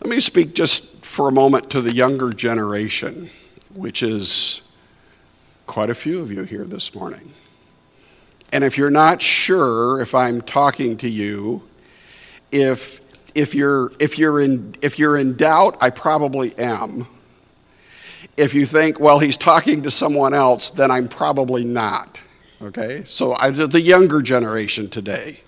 Let 0.00 0.10
me 0.10 0.20
speak 0.20 0.54
just 0.54 1.04
for 1.04 1.28
a 1.28 1.32
moment 1.32 1.70
to 1.70 1.82
the 1.82 1.92
younger 1.92 2.32
generation, 2.32 3.28
which 3.74 4.02
is 4.02 4.62
quite 5.66 5.90
a 5.90 5.94
few 5.94 6.20
of 6.20 6.32
you 6.32 6.44
here 6.44 6.64
this 6.64 6.94
morning. 6.94 7.32
And 8.52 8.64
if 8.64 8.78
you're 8.78 8.90
not 8.90 9.20
sure 9.20 10.00
if 10.00 10.14
I'm 10.14 10.40
talking 10.40 10.96
to 10.98 11.08
you, 11.08 11.62
if, 12.50 13.00
if, 13.38 13.54
you're, 13.54 13.92
if, 13.98 14.18
you're 14.18 14.40
in, 14.40 14.74
if 14.82 14.98
you're 14.98 15.16
in 15.16 15.36
doubt, 15.36 15.76
I 15.80 15.90
probably 15.90 16.56
am. 16.58 17.06
If 18.36 18.54
you 18.54 18.66
think, 18.66 19.00
well, 19.00 19.18
he's 19.18 19.36
talking 19.36 19.82
to 19.84 19.90
someone 19.90 20.34
else, 20.34 20.70
then 20.70 20.90
I'm 20.90 21.08
probably 21.08 21.64
not. 21.64 22.20
Okay? 22.60 23.02
So 23.04 23.34
I, 23.34 23.50
the 23.50 23.80
younger 23.80 24.22
generation 24.22 24.90
today. 24.90 25.40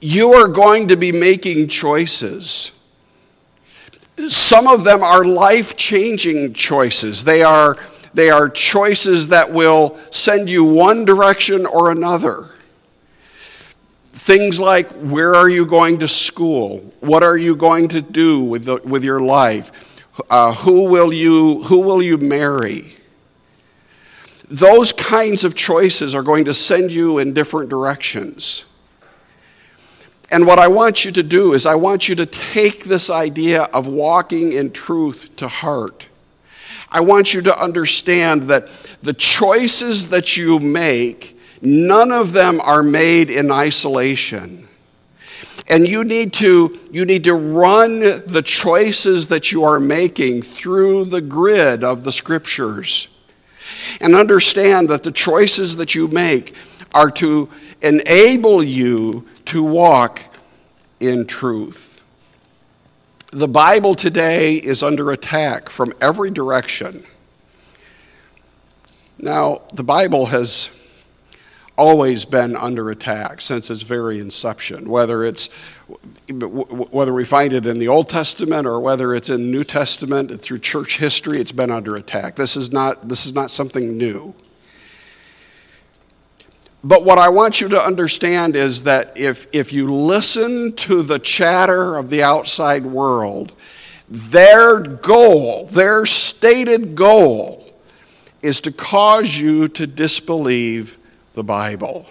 You 0.00 0.34
are 0.34 0.48
going 0.48 0.88
to 0.88 0.96
be 0.96 1.12
making 1.12 1.68
choices 1.68 2.72
some 4.16 4.66
of 4.66 4.84
them 4.84 5.02
are 5.02 5.24
life 5.24 5.76
changing 5.76 6.52
choices. 6.52 7.24
They 7.24 7.42
are, 7.42 7.76
they 8.12 8.30
are 8.30 8.48
choices 8.48 9.28
that 9.28 9.52
will 9.52 9.98
send 10.10 10.48
you 10.48 10.64
one 10.64 11.04
direction 11.04 11.66
or 11.66 11.90
another. 11.90 12.50
Things 14.24 14.58
like 14.58 14.90
where 14.92 15.34
are 15.34 15.50
you 15.50 15.66
going 15.66 15.98
to 15.98 16.08
school? 16.08 16.78
What 17.00 17.22
are 17.22 17.36
you 17.36 17.54
going 17.54 17.88
to 17.88 18.00
do 18.00 18.42
with, 18.42 18.64
the, 18.64 18.76
with 18.76 19.04
your 19.04 19.20
life? 19.20 19.70
Uh, 20.30 20.54
who, 20.54 20.88
will 20.88 21.12
you, 21.12 21.62
who 21.64 21.82
will 21.82 22.02
you 22.02 22.16
marry? 22.16 22.80
Those 24.48 24.94
kinds 24.94 25.44
of 25.44 25.54
choices 25.54 26.14
are 26.14 26.22
going 26.22 26.46
to 26.46 26.54
send 26.54 26.90
you 26.90 27.18
in 27.18 27.34
different 27.34 27.68
directions. 27.68 28.64
And 30.30 30.46
what 30.46 30.58
I 30.58 30.68
want 30.68 31.04
you 31.04 31.12
to 31.12 31.22
do 31.22 31.52
is, 31.52 31.66
I 31.66 31.74
want 31.74 32.08
you 32.08 32.14
to 32.14 32.24
take 32.24 32.84
this 32.84 33.10
idea 33.10 33.64
of 33.64 33.86
walking 33.86 34.54
in 34.54 34.70
truth 34.70 35.36
to 35.36 35.48
heart. 35.48 36.08
I 36.90 37.00
want 37.00 37.34
you 37.34 37.42
to 37.42 37.62
understand 37.62 38.44
that 38.44 38.68
the 39.02 39.12
choices 39.12 40.08
that 40.08 40.38
you 40.38 40.60
make, 40.60 41.33
none 41.64 42.12
of 42.12 42.32
them 42.32 42.60
are 42.60 42.82
made 42.82 43.30
in 43.30 43.50
isolation. 43.50 44.68
And 45.70 45.88
you 45.88 46.04
need 46.04 46.32
to, 46.34 46.78
you 46.90 47.06
need 47.06 47.24
to 47.24 47.34
run 47.34 48.00
the 48.00 48.42
choices 48.44 49.28
that 49.28 49.50
you 49.50 49.64
are 49.64 49.80
making 49.80 50.42
through 50.42 51.06
the 51.06 51.22
grid 51.22 51.82
of 51.82 52.04
the 52.04 52.12
scriptures. 52.12 53.08
And 54.00 54.14
understand 54.14 54.90
that 54.90 55.02
the 55.02 55.12
choices 55.12 55.76
that 55.78 55.94
you 55.94 56.08
make 56.08 56.54
are 56.92 57.10
to 57.12 57.48
enable 57.80 58.62
you 58.62 59.26
to 59.46 59.62
walk 59.62 60.20
in 61.00 61.26
truth. 61.26 62.02
The 63.32 63.48
Bible 63.48 63.94
today 63.94 64.54
is 64.54 64.82
under 64.82 65.10
attack 65.10 65.68
from 65.68 65.92
every 66.00 66.30
direction. 66.30 67.02
Now, 69.18 69.62
the 69.72 69.82
Bible 69.82 70.26
has 70.26 70.70
always 71.76 72.24
been 72.24 72.56
under 72.56 72.90
attack 72.90 73.40
since 73.40 73.70
its 73.70 73.82
very 73.82 74.20
inception, 74.20 74.88
whether 74.88 75.24
it's 75.24 75.48
whether 76.28 77.12
we 77.12 77.24
find 77.24 77.52
it 77.52 77.66
in 77.66 77.78
the 77.78 77.88
Old 77.88 78.08
Testament 78.08 78.66
or 78.66 78.80
whether 78.80 79.14
it's 79.14 79.28
in 79.28 79.42
the 79.42 79.58
New 79.58 79.64
Testament 79.64 80.40
through 80.40 80.60
church 80.60 80.98
history, 80.98 81.38
it's 81.38 81.52
been 81.52 81.70
under 81.70 81.94
attack. 81.94 82.36
This 82.36 82.56
is 82.56 82.72
not 82.72 83.08
this 83.08 83.26
is 83.26 83.34
not 83.34 83.50
something 83.50 83.98
new. 83.98 84.34
But 86.84 87.02
what 87.02 87.18
I 87.18 87.30
want 87.30 87.62
you 87.62 87.68
to 87.68 87.80
understand 87.80 88.56
is 88.56 88.82
that 88.82 89.18
if, 89.18 89.46
if 89.52 89.72
you 89.72 89.92
listen 89.92 90.74
to 90.74 91.02
the 91.02 91.18
chatter 91.18 91.96
of 91.96 92.10
the 92.10 92.22
outside 92.22 92.84
world, 92.84 93.52
their 94.10 94.80
goal, 94.80 95.64
their 95.68 96.04
stated 96.04 96.94
goal, 96.94 97.72
is 98.42 98.60
to 98.60 98.70
cause 98.70 99.38
you 99.38 99.66
to 99.68 99.86
disbelieve 99.86 100.98
the 101.34 101.44
Bible. 101.44 102.06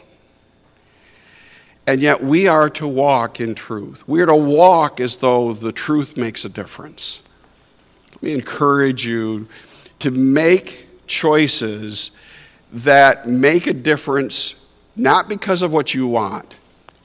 And 1.88 2.02
yet 2.02 2.24
we 2.24 2.48
are 2.48 2.70
to 2.72 2.88
walk 2.88 3.42
in 3.42 3.56
truth. 3.56 4.08
We 4.08 4.22
are 4.22 4.28
to 4.28 4.36
walk 4.36 5.00
as 5.00 5.18
though 5.18 5.54
the 5.54 5.72
truth 5.72 6.16
makes 6.16 6.46
a 6.46 6.50
difference. 6.50 7.24
Let 8.12 8.24
me 8.24 8.34
encourage 8.34 9.06
you 9.06 9.48
to 10.00 10.12
make 10.12 10.88
choices 11.08 12.12
that 12.72 13.28
make 13.28 13.68
a 13.68 13.74
difference 13.74 14.56
not 14.96 15.28
because 15.28 15.62
of 15.62 15.74
what 15.74 15.94
you 15.94 16.08
want, 16.08 16.56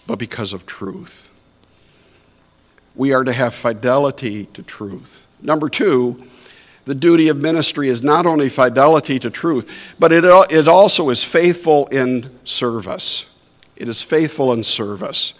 but 0.06 0.18
because 0.18 0.52
of 0.52 0.66
truth. 0.66 1.30
We 2.94 3.12
are 3.12 3.24
to 3.24 3.32
have 3.32 3.54
fidelity 3.54 4.46
to 4.46 4.62
truth. 4.62 5.26
Number 5.40 5.68
two, 5.68 6.24
the 6.88 6.94
duty 6.94 7.28
of 7.28 7.36
ministry 7.36 7.88
is 7.88 8.02
not 8.02 8.24
only 8.24 8.48
fidelity 8.48 9.18
to 9.18 9.30
truth, 9.30 9.94
but 9.98 10.10
it, 10.10 10.24
it 10.50 10.66
also 10.66 11.10
is 11.10 11.22
faithful 11.22 11.86
in 11.88 12.30
service. 12.44 13.26
It 13.76 13.88
is 13.88 14.02
faithful 14.02 14.54
in 14.54 14.62
service. 14.62 15.34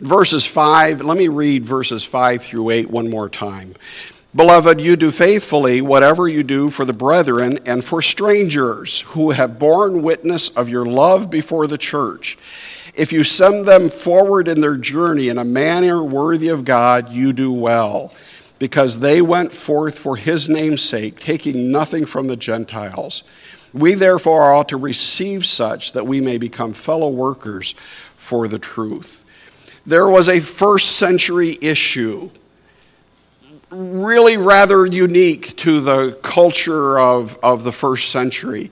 Verses 0.00 0.46
5, 0.46 1.02
let 1.02 1.18
me 1.18 1.28
read 1.28 1.66
verses 1.66 2.02
5 2.02 2.42
through 2.42 2.70
8 2.70 2.90
one 2.90 3.10
more 3.10 3.28
time. 3.28 3.74
Beloved, 4.34 4.80
you 4.80 4.96
do 4.96 5.10
faithfully 5.10 5.82
whatever 5.82 6.28
you 6.28 6.42
do 6.42 6.70
for 6.70 6.86
the 6.86 6.94
brethren 6.94 7.58
and 7.66 7.84
for 7.84 8.00
strangers 8.00 9.02
who 9.02 9.32
have 9.32 9.58
borne 9.58 10.02
witness 10.02 10.48
of 10.50 10.70
your 10.70 10.86
love 10.86 11.28
before 11.28 11.66
the 11.66 11.78
church. 11.78 12.38
If 12.94 13.12
you 13.12 13.22
send 13.22 13.66
them 13.66 13.90
forward 13.90 14.48
in 14.48 14.60
their 14.60 14.76
journey 14.76 15.28
in 15.28 15.36
a 15.36 15.44
manner 15.44 16.02
worthy 16.02 16.48
of 16.48 16.64
God, 16.64 17.12
you 17.12 17.32
do 17.32 17.52
well, 17.52 18.14
because 18.58 18.98
they 18.98 19.22
went 19.22 19.52
forth 19.52 19.98
for 19.98 20.16
his 20.16 20.48
name's 20.48 20.82
sake, 20.82 21.20
taking 21.20 21.70
nothing 21.70 22.06
from 22.06 22.26
the 22.26 22.36
Gentiles. 22.36 23.22
We 23.72 23.94
therefore 23.94 24.52
ought 24.54 24.68
to 24.70 24.76
receive 24.76 25.44
such 25.46 25.92
that 25.92 26.06
we 26.06 26.20
may 26.20 26.38
become 26.38 26.72
fellow 26.72 27.08
workers 27.08 27.72
for 28.16 28.48
the 28.48 28.58
truth. 28.58 29.24
There 29.86 30.08
was 30.08 30.28
a 30.28 30.40
first 30.40 30.98
century 30.98 31.56
issue 31.60 32.30
really 33.70 34.36
rather 34.36 34.86
unique 34.86 35.54
to 35.56 35.80
the 35.80 36.18
culture 36.22 36.98
of, 36.98 37.38
of 37.42 37.64
the 37.64 37.72
first 37.72 38.10
century, 38.10 38.70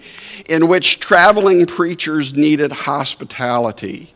in 0.49 0.69
which 0.69 1.01
traveling 1.01 1.67
preachers 1.67 2.35
needed 2.35 2.73
hospitality. 2.73 4.11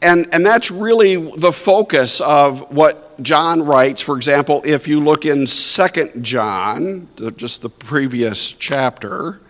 And, 0.00 0.28
and 0.32 0.46
that's 0.46 0.70
really 0.70 1.16
the 1.16 1.52
focus 1.52 2.20
of 2.20 2.70
what 2.70 3.20
John 3.22 3.62
writes. 3.62 4.00
For 4.00 4.16
example, 4.16 4.62
if 4.64 4.86
you 4.86 5.00
look 5.00 5.24
in 5.24 5.46
Second 5.46 6.22
John, 6.22 7.08
just 7.36 7.62
the 7.62 7.68
previous 7.68 8.52
chapter, 8.52 9.40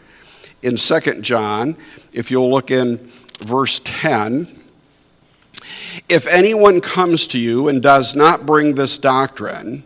in 0.62 0.76
Second 0.76 1.22
John, 1.22 1.76
if 2.12 2.30
you'll 2.30 2.50
look 2.50 2.70
in 2.70 3.11
verse 3.40 3.80
10, 3.84 4.58
if 6.08 6.26
anyone 6.32 6.80
comes 6.80 7.26
to 7.28 7.38
you 7.38 7.68
and 7.68 7.82
does 7.82 8.16
not 8.16 8.46
bring 8.46 8.74
this 8.74 8.98
doctrine, 8.98 9.84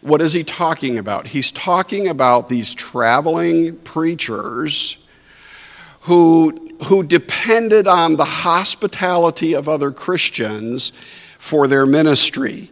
what 0.00 0.20
is 0.20 0.32
he 0.32 0.42
talking 0.44 0.98
about? 0.98 1.26
He's 1.26 1.52
talking 1.52 2.08
about 2.08 2.48
these 2.48 2.74
traveling 2.74 3.76
preachers 3.78 4.98
who, 6.02 6.69
who 6.86 7.02
depended 7.02 7.86
on 7.86 8.16
the 8.16 8.24
hospitality 8.24 9.54
of 9.54 9.68
other 9.68 9.90
Christians 9.90 10.90
for 11.38 11.66
their 11.66 11.86
ministry. 11.86 12.70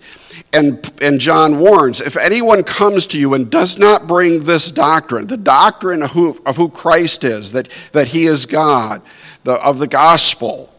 And, 0.53 0.90
and 1.03 1.18
John 1.18 1.59
warns 1.59 2.01
if 2.01 2.16
anyone 2.16 2.62
comes 2.62 3.07
to 3.09 3.18
you 3.18 3.35
and 3.35 3.51
does 3.51 3.79
not 3.79 4.07
bring 4.07 4.44
this 4.44 4.71
doctrine, 4.71 5.27
the 5.27 5.37
doctrine 5.37 6.03
of 6.03 6.11
who, 6.12 6.40
of 6.47 6.57
who 6.57 6.68
Christ 6.68 7.25
is, 7.25 7.53
that, 7.53 7.68
that 7.92 8.09
he 8.09 8.25
is 8.25 8.47
God, 8.47 9.03
the, 9.44 9.55
of 9.55 9.79
the 9.79 9.87
gospel, 9.87 10.73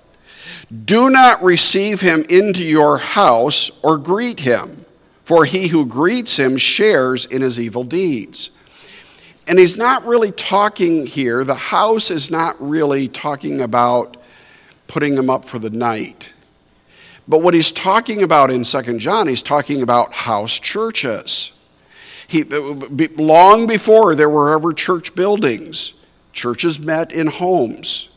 do 0.86 1.10
not 1.10 1.42
receive 1.44 2.00
him 2.00 2.24
into 2.30 2.64
your 2.66 2.98
house 2.98 3.72
or 3.82 3.98
greet 3.98 4.40
him 4.40 4.86
for 5.30 5.46
he 5.46 5.68
who 5.68 5.86
greets 5.86 6.40
him 6.40 6.58
shares 6.58 7.26
in 7.26 7.44
his 7.44 7.60
evil 7.60 7.84
deeds. 7.84 8.50
And 9.50 9.58
he's 9.58 9.76
not 9.76 10.06
really 10.06 10.32
talking 10.32 11.08
here, 11.08 11.44
the 11.44 11.56
house 11.56 12.12
is 12.12 12.30
not 12.30 12.56
really 12.60 13.08
talking 13.08 13.62
about 13.62 14.16
putting 14.88 15.16
them 15.16 15.28
up 15.28 15.44
for 15.44 15.58
the 15.58 15.72
night. 15.72 16.32
But 17.28 17.42
what 17.42 17.56
he's 17.56 17.72
talking 17.72 18.22
about 18.22 18.52
in 18.52 18.64
2 18.64 19.00
John, 19.00 19.28
he's 19.28 19.42
talking 19.42 19.82
about 19.82 20.14
house 20.14 20.60
churches. 20.60 21.52
He, 22.28 22.44
uh, 22.44 22.76
long 23.18 23.66
before 23.66 24.14
there 24.14 24.30
were 24.30 24.54
ever 24.54 24.72
church 24.72 25.16
buildings, 25.16 25.96
churches 26.32 26.80
met 26.80 27.12
in 27.12 27.26
homes. 27.26 28.10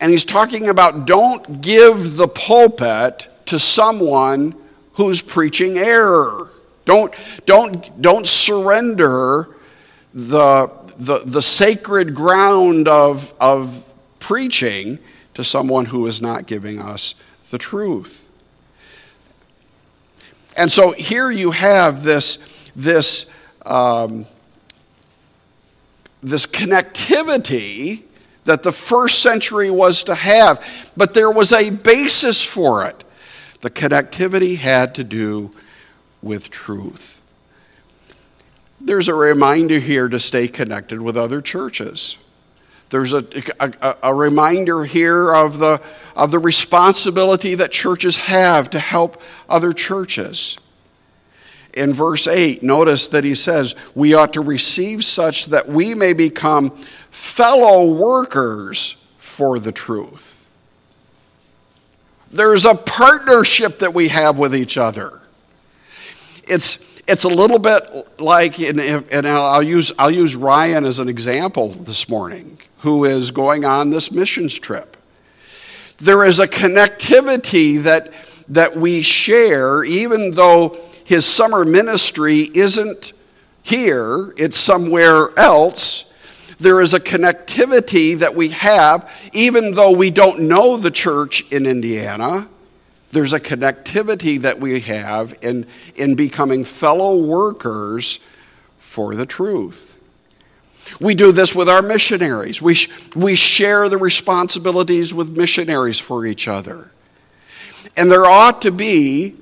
And 0.00 0.10
he's 0.10 0.24
talking 0.24 0.70
about 0.70 1.06
don't 1.06 1.60
give 1.60 2.16
the 2.16 2.28
pulpit 2.28 3.28
to 3.44 3.58
someone 3.58 4.54
who's 4.94 5.20
preaching 5.20 5.76
error. 5.76 6.48
Don't, 6.86 7.14
don't, 7.44 8.00
don't 8.00 8.26
surrender 8.26 9.58
the, 10.14 10.70
the, 10.98 11.22
the 11.24 11.42
sacred 11.42 12.14
ground 12.14 12.88
of, 12.88 13.32
of 13.40 13.88
preaching 14.18 14.98
to 15.34 15.42
someone 15.42 15.86
who 15.86 16.06
is 16.06 16.20
not 16.20 16.46
giving 16.46 16.78
us 16.78 17.14
the 17.50 17.58
truth. 17.58 18.28
And 20.56 20.70
so 20.70 20.92
here 20.92 21.30
you 21.30 21.50
have 21.50 22.02
this, 22.02 22.38
this, 22.76 23.26
um, 23.64 24.26
this 26.22 26.46
connectivity 26.46 28.02
that 28.44 28.62
the 28.62 28.72
first 28.72 29.22
century 29.22 29.70
was 29.70 30.04
to 30.04 30.14
have, 30.14 30.90
but 30.96 31.14
there 31.14 31.30
was 31.30 31.52
a 31.52 31.70
basis 31.70 32.44
for 32.44 32.84
it. 32.84 33.04
The 33.62 33.70
connectivity 33.70 34.56
had 34.58 34.94
to 34.96 35.04
do 35.04 35.52
with 36.20 36.50
truth. 36.50 37.21
There's 38.84 39.08
a 39.08 39.14
reminder 39.14 39.78
here 39.78 40.08
to 40.08 40.18
stay 40.18 40.48
connected 40.48 41.00
with 41.00 41.16
other 41.16 41.40
churches. 41.40 42.18
There's 42.90 43.14
a, 43.14 43.24
a, 43.58 43.96
a, 44.02 44.14
reminder 44.14 44.84
here 44.84 45.32
of 45.32 45.58
the, 45.58 45.80
of 46.14 46.30
the 46.30 46.38
responsibility 46.38 47.54
that 47.54 47.72
churches 47.72 48.26
have 48.26 48.68
to 48.70 48.78
help 48.78 49.22
other 49.48 49.72
churches. 49.72 50.58
In 51.72 51.94
verse 51.94 52.26
8, 52.26 52.62
notice 52.62 53.08
that 53.08 53.24
he 53.24 53.34
says, 53.34 53.74
We 53.94 54.12
ought 54.12 54.34
to 54.34 54.42
receive 54.42 55.04
such 55.04 55.46
that 55.46 55.68
we 55.68 55.94
may 55.94 56.12
become 56.12 56.70
fellow 57.10 57.94
workers 57.94 59.02
for 59.16 59.58
the 59.58 59.72
truth. 59.72 60.46
There's 62.30 62.66
a 62.66 62.74
partnership 62.74 63.78
that 63.78 63.94
we 63.94 64.08
have 64.08 64.38
with 64.38 64.54
each 64.54 64.76
other. 64.76 65.20
It's, 66.46 66.84
it's 67.08 67.24
a 67.24 67.28
little 67.28 67.58
bit 67.58 67.82
like, 68.20 68.58
and 68.60 69.26
I'll 69.26 69.62
use, 69.62 69.92
I'll 69.98 70.10
use 70.10 70.36
Ryan 70.36 70.84
as 70.84 70.98
an 70.98 71.08
example 71.08 71.68
this 71.68 72.08
morning 72.08 72.58
who 72.78 73.04
is 73.04 73.30
going 73.30 73.64
on 73.64 73.90
this 73.90 74.10
missions 74.10 74.58
trip. 74.58 74.96
There 75.98 76.24
is 76.24 76.40
a 76.40 76.48
connectivity 76.48 77.82
that, 77.82 78.12
that 78.48 78.76
we 78.76 79.02
share, 79.02 79.84
even 79.84 80.32
though 80.32 80.78
his 81.04 81.24
summer 81.24 81.64
ministry 81.64 82.48
isn't 82.54 83.12
here, 83.62 84.32
it's 84.36 84.56
somewhere 84.56 85.28
else. 85.38 86.12
There 86.58 86.80
is 86.80 86.94
a 86.94 87.00
connectivity 87.00 88.18
that 88.18 88.34
we 88.34 88.48
have, 88.50 89.12
even 89.32 89.72
though 89.72 89.92
we 89.92 90.10
don't 90.10 90.42
know 90.42 90.76
the 90.76 90.90
church 90.90 91.50
in 91.52 91.66
Indiana. 91.66 92.48
There's 93.12 93.34
a 93.34 93.40
connectivity 93.40 94.40
that 94.40 94.58
we 94.58 94.80
have 94.80 95.38
in, 95.42 95.66
in 95.96 96.14
becoming 96.14 96.64
fellow 96.64 97.16
workers 97.18 98.18
for 98.78 99.14
the 99.14 99.26
truth. 99.26 99.98
We 101.00 101.14
do 101.14 101.30
this 101.30 101.54
with 101.54 101.68
our 101.68 101.82
missionaries. 101.82 102.60
We, 102.60 102.74
sh- 102.74 102.90
we 103.14 103.36
share 103.36 103.88
the 103.88 103.98
responsibilities 103.98 105.14
with 105.14 105.36
missionaries 105.36 106.00
for 106.00 106.26
each 106.26 106.48
other. 106.48 106.90
And 107.96 108.10
there 108.10 108.24
ought 108.24 108.62
to 108.62 108.72
be 108.72 109.34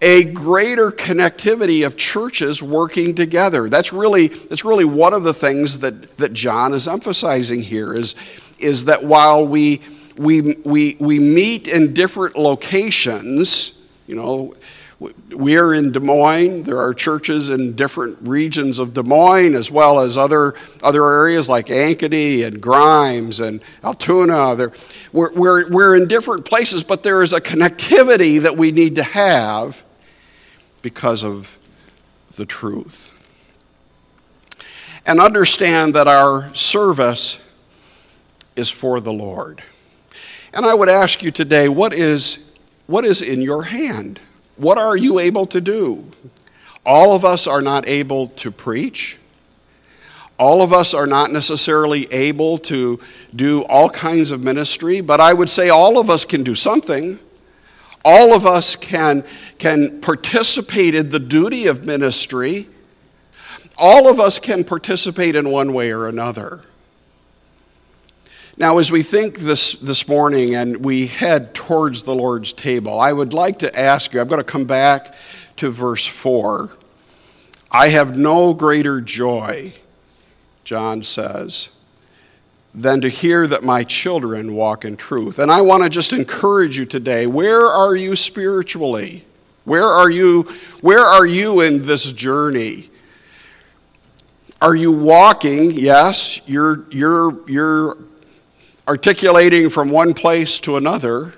a 0.00 0.24
greater 0.24 0.90
connectivity 0.90 1.84
of 1.84 1.96
churches 1.96 2.62
working 2.62 3.14
together. 3.14 3.68
That's 3.68 3.92
really, 3.92 4.28
that's 4.28 4.64
really 4.64 4.84
one 4.84 5.12
of 5.14 5.24
the 5.24 5.34
things 5.34 5.78
that, 5.80 6.16
that 6.18 6.32
John 6.32 6.72
is 6.72 6.86
emphasizing 6.86 7.62
here 7.62 7.94
is, 7.94 8.14
is 8.58 8.84
that 8.84 9.02
while 9.02 9.46
we, 9.46 9.80
we, 10.18 10.56
we, 10.64 10.96
we 10.98 11.18
meet 11.18 11.68
in 11.68 11.94
different 11.94 12.36
locations, 12.36 13.88
you 14.06 14.16
know, 14.16 14.52
we 15.36 15.56
are 15.56 15.74
in 15.74 15.92
Des 15.92 16.00
Moines. 16.00 16.64
There 16.64 16.78
are 16.78 16.92
churches 16.92 17.50
in 17.50 17.76
different 17.76 18.18
regions 18.22 18.80
of 18.80 18.94
Des 18.94 19.04
Moines, 19.04 19.54
as 19.54 19.70
well 19.70 20.00
as 20.00 20.18
other, 20.18 20.54
other 20.82 21.08
areas 21.08 21.48
like 21.48 21.66
Ankeny 21.66 22.44
and 22.44 22.60
Grimes 22.60 23.38
and 23.38 23.60
Altoona. 23.84 24.56
There, 24.56 24.72
we're, 25.12 25.32
we're, 25.34 25.70
we're 25.70 25.96
in 25.96 26.08
different 26.08 26.44
places, 26.44 26.82
but 26.82 27.04
there 27.04 27.22
is 27.22 27.32
a 27.32 27.40
connectivity 27.40 28.42
that 28.42 28.56
we 28.56 28.72
need 28.72 28.96
to 28.96 29.04
have 29.04 29.84
because 30.82 31.22
of 31.22 31.58
the 32.34 32.44
truth. 32.44 33.14
And 35.06 35.20
understand 35.20 35.94
that 35.94 36.08
our 36.08 36.52
service 36.56 37.40
is 38.56 38.68
for 38.68 39.00
the 39.00 39.12
Lord. 39.12 39.62
And 40.54 40.64
I 40.64 40.74
would 40.74 40.88
ask 40.88 41.22
you 41.22 41.30
today 41.30 41.68
what 41.68 41.92
is, 41.92 42.54
what 42.86 43.04
is 43.04 43.22
in 43.22 43.42
your 43.42 43.64
hand? 43.64 44.20
What 44.56 44.78
are 44.78 44.96
you 44.96 45.18
able 45.18 45.46
to 45.46 45.60
do? 45.60 46.10
All 46.84 47.14
of 47.14 47.24
us 47.24 47.46
are 47.46 47.62
not 47.62 47.88
able 47.88 48.28
to 48.28 48.50
preach. 48.50 49.18
All 50.38 50.62
of 50.62 50.72
us 50.72 50.94
are 50.94 51.06
not 51.06 51.32
necessarily 51.32 52.10
able 52.12 52.58
to 52.58 53.00
do 53.34 53.64
all 53.64 53.90
kinds 53.90 54.30
of 54.30 54.40
ministry, 54.40 55.00
but 55.00 55.20
I 55.20 55.32
would 55.32 55.50
say 55.50 55.68
all 55.68 55.98
of 55.98 56.10
us 56.10 56.24
can 56.24 56.44
do 56.44 56.54
something. 56.54 57.18
All 58.04 58.32
of 58.32 58.46
us 58.46 58.76
can, 58.76 59.24
can 59.58 60.00
participate 60.00 60.94
in 60.94 61.10
the 61.10 61.18
duty 61.18 61.66
of 61.66 61.84
ministry. 61.84 62.68
All 63.76 64.08
of 64.08 64.20
us 64.20 64.38
can 64.38 64.64
participate 64.64 65.34
in 65.34 65.50
one 65.50 65.74
way 65.74 65.90
or 65.90 66.08
another. 66.08 66.62
Now, 68.58 68.78
as 68.78 68.90
we 68.90 69.04
think 69.04 69.38
this, 69.38 69.74
this 69.74 70.08
morning 70.08 70.56
and 70.56 70.84
we 70.84 71.06
head 71.06 71.54
towards 71.54 72.02
the 72.02 72.14
Lord's 72.14 72.52
table, 72.52 72.98
I 72.98 73.12
would 73.12 73.32
like 73.32 73.60
to 73.60 73.78
ask 73.78 74.12
you, 74.12 74.20
I'm 74.20 74.26
going 74.26 74.40
to 74.40 74.44
come 74.44 74.64
back 74.64 75.14
to 75.58 75.70
verse 75.70 76.04
4. 76.04 76.68
I 77.70 77.88
have 77.90 78.18
no 78.18 78.52
greater 78.54 79.00
joy, 79.00 79.74
John 80.64 81.04
says, 81.04 81.68
than 82.74 83.00
to 83.02 83.08
hear 83.08 83.46
that 83.46 83.62
my 83.62 83.84
children 83.84 84.52
walk 84.54 84.84
in 84.84 84.96
truth. 84.96 85.38
And 85.38 85.52
I 85.52 85.60
want 85.60 85.84
to 85.84 85.88
just 85.88 86.12
encourage 86.12 86.76
you 86.76 86.84
today 86.84 87.28
where 87.28 87.64
are 87.64 87.94
you 87.94 88.16
spiritually? 88.16 89.24
Where 89.66 89.86
are 89.86 90.10
you, 90.10 90.42
where 90.80 90.98
are 90.98 91.26
you 91.26 91.60
in 91.60 91.86
this 91.86 92.10
journey? 92.10 92.90
Are 94.60 94.74
you 94.74 94.90
walking? 94.90 95.70
Yes, 95.70 96.40
you're, 96.48 96.90
you're, 96.90 97.48
you're 97.48 97.96
articulating 98.88 99.68
from 99.68 99.90
one 99.90 100.14
place 100.14 100.58
to 100.60 100.78
another, 100.78 101.34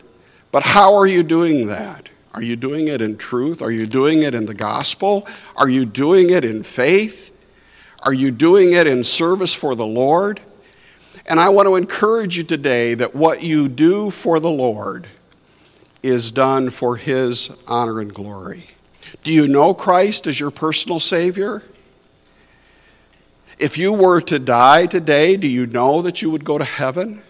but 0.53 0.63
how 0.63 0.95
are 0.95 1.07
you 1.07 1.25
doing 1.25 1.67
that? 1.67 2.09
Are 2.33 2.43
you 2.43 2.55
doing 2.55 2.87
it 2.87 3.03
in 3.03 3.17
truth? 3.17 3.61
Are 3.61 3.73
you 3.73 3.87
doing 3.87 4.23
it 4.23 4.37
in 4.37 4.47
the 4.47 4.55
gospel? 4.55 5.27
Are 5.57 5.69
you 5.69 5.85
doing 5.85 6.31
it 6.31 6.45
in 6.45 6.63
faith? 6.63 7.37
Are 8.05 8.15
you 8.15 8.31
doing 8.31 8.73
it 8.73 8.87
in 8.87 9.03
service 9.03 9.53
for 9.53 9.75
the 9.75 9.87
Lord? 9.87 10.41
And 11.27 11.41
I 11.41 11.49
want 11.49 11.67
to 11.67 11.75
encourage 11.75 12.37
you 12.37 12.45
today 12.45 12.95
that 12.95 13.17
what 13.17 13.43
you 13.43 13.69
do 13.69 14.11
for 14.11 14.39
the 14.39 14.51
Lord 14.51 15.09
is 16.05 16.31
done 16.31 16.71
for 16.71 16.97
His 16.97 17.51
honor 17.67 18.01
and 18.01 18.15
glory. 18.15 18.65
Do 19.25 19.33
you 19.33 19.49
know 19.49 19.75
Christ 19.75 20.29
as 20.29 20.39
your 20.39 20.53
personal 20.53 21.01
Savior? 21.01 21.65
If 23.59 23.77
you 23.77 23.93
were 23.93 24.21
to 24.23 24.39
die 24.39 24.87
today, 24.87 25.37
do 25.37 25.49
you 25.49 25.67
know 25.67 26.01
that 26.03 26.23
you 26.23 26.31
would 26.31 26.45
go 26.45 26.57
to 26.57 26.65
heaven? 26.65 27.23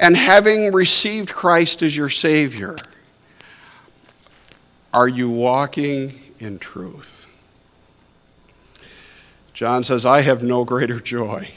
And 0.00 0.16
having 0.16 0.72
received 0.72 1.32
Christ 1.32 1.82
as 1.82 1.96
your 1.96 2.08
Savior, 2.08 2.76
are 4.92 5.08
you 5.08 5.30
walking 5.30 6.18
in 6.38 6.58
truth? 6.58 7.26
John 9.52 9.84
says, 9.84 10.04
I 10.04 10.22
have 10.22 10.42
no 10.42 10.64
greater 10.64 10.98
joy 10.98 11.48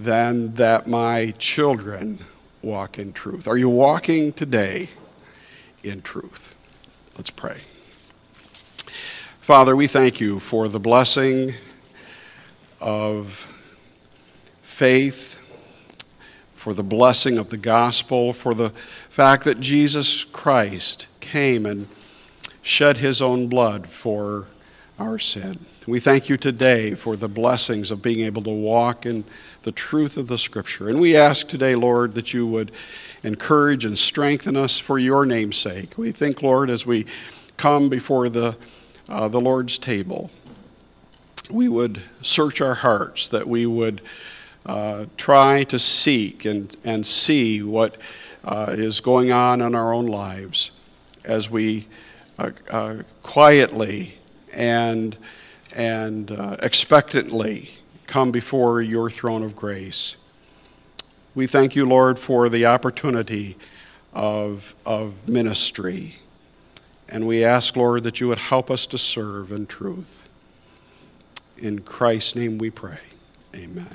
than 0.00 0.54
that 0.54 0.86
my 0.86 1.34
children 1.38 2.18
walk 2.62 2.98
in 2.98 3.12
truth. 3.12 3.46
Are 3.46 3.58
you 3.58 3.68
walking 3.68 4.32
today 4.32 4.88
in 5.82 6.00
truth? 6.00 6.54
Let's 7.16 7.30
pray. 7.30 7.60
Father, 9.40 9.76
we 9.76 9.86
thank 9.86 10.20
you 10.20 10.40
for 10.40 10.68
the 10.68 10.80
blessing 10.80 11.52
of 12.80 13.28
faith 14.62 15.43
for 16.64 16.72
the 16.72 16.82
blessing 16.82 17.36
of 17.36 17.50
the 17.50 17.58
gospel, 17.58 18.32
for 18.32 18.54
the 18.54 18.70
fact 18.70 19.44
that 19.44 19.60
Jesus 19.60 20.24
Christ 20.24 21.08
came 21.20 21.66
and 21.66 21.86
shed 22.62 22.96
his 22.96 23.20
own 23.20 23.48
blood 23.48 23.86
for 23.86 24.46
our 24.98 25.18
sin. 25.18 25.58
We 25.86 26.00
thank 26.00 26.30
you 26.30 26.38
today 26.38 26.94
for 26.94 27.16
the 27.16 27.28
blessings 27.28 27.90
of 27.90 28.00
being 28.00 28.20
able 28.20 28.40
to 28.44 28.50
walk 28.50 29.04
in 29.04 29.24
the 29.60 29.72
truth 29.72 30.16
of 30.16 30.28
the 30.28 30.38
Scripture. 30.38 30.88
And 30.88 30.98
we 30.98 31.14
ask 31.14 31.46
today, 31.46 31.74
Lord, 31.74 32.14
that 32.14 32.32
you 32.32 32.46
would 32.46 32.72
encourage 33.22 33.84
and 33.84 33.98
strengthen 33.98 34.56
us 34.56 34.78
for 34.78 34.98
your 34.98 35.26
name's 35.26 35.58
sake. 35.58 35.98
We 35.98 36.12
think, 36.12 36.42
Lord, 36.42 36.70
as 36.70 36.86
we 36.86 37.04
come 37.58 37.90
before 37.90 38.30
the, 38.30 38.56
uh, 39.10 39.28
the 39.28 39.38
Lord's 39.38 39.76
table, 39.76 40.30
we 41.50 41.68
would 41.68 42.00
search 42.22 42.62
our 42.62 42.76
hearts, 42.76 43.28
that 43.28 43.46
we 43.46 43.66
would 43.66 44.00
uh, 44.66 45.06
try 45.16 45.64
to 45.64 45.78
seek 45.78 46.44
and, 46.44 46.74
and 46.84 47.06
see 47.06 47.62
what 47.62 47.96
uh, 48.44 48.66
is 48.70 49.00
going 49.00 49.32
on 49.32 49.60
in 49.60 49.74
our 49.74 49.92
own 49.92 50.06
lives 50.06 50.70
as 51.24 51.50
we 51.50 51.86
uh, 52.38 52.50
uh, 52.70 52.96
quietly 53.22 54.18
and, 54.52 55.16
and 55.76 56.30
uh, 56.30 56.56
expectantly 56.62 57.70
come 58.06 58.30
before 58.30 58.80
your 58.82 59.10
throne 59.10 59.42
of 59.42 59.56
grace. 59.56 60.16
We 61.34 61.46
thank 61.46 61.74
you, 61.74 61.86
Lord, 61.86 62.18
for 62.18 62.48
the 62.48 62.66
opportunity 62.66 63.56
of, 64.12 64.74
of 64.86 65.28
ministry. 65.28 66.14
And 67.08 67.26
we 67.26 67.44
ask, 67.44 67.76
Lord, 67.76 68.04
that 68.04 68.20
you 68.20 68.28
would 68.28 68.38
help 68.38 68.70
us 68.70 68.86
to 68.88 68.98
serve 68.98 69.50
in 69.50 69.66
truth. 69.66 70.28
In 71.58 71.80
Christ's 71.80 72.36
name 72.36 72.58
we 72.58 72.70
pray. 72.70 72.98
Amen. 73.56 73.86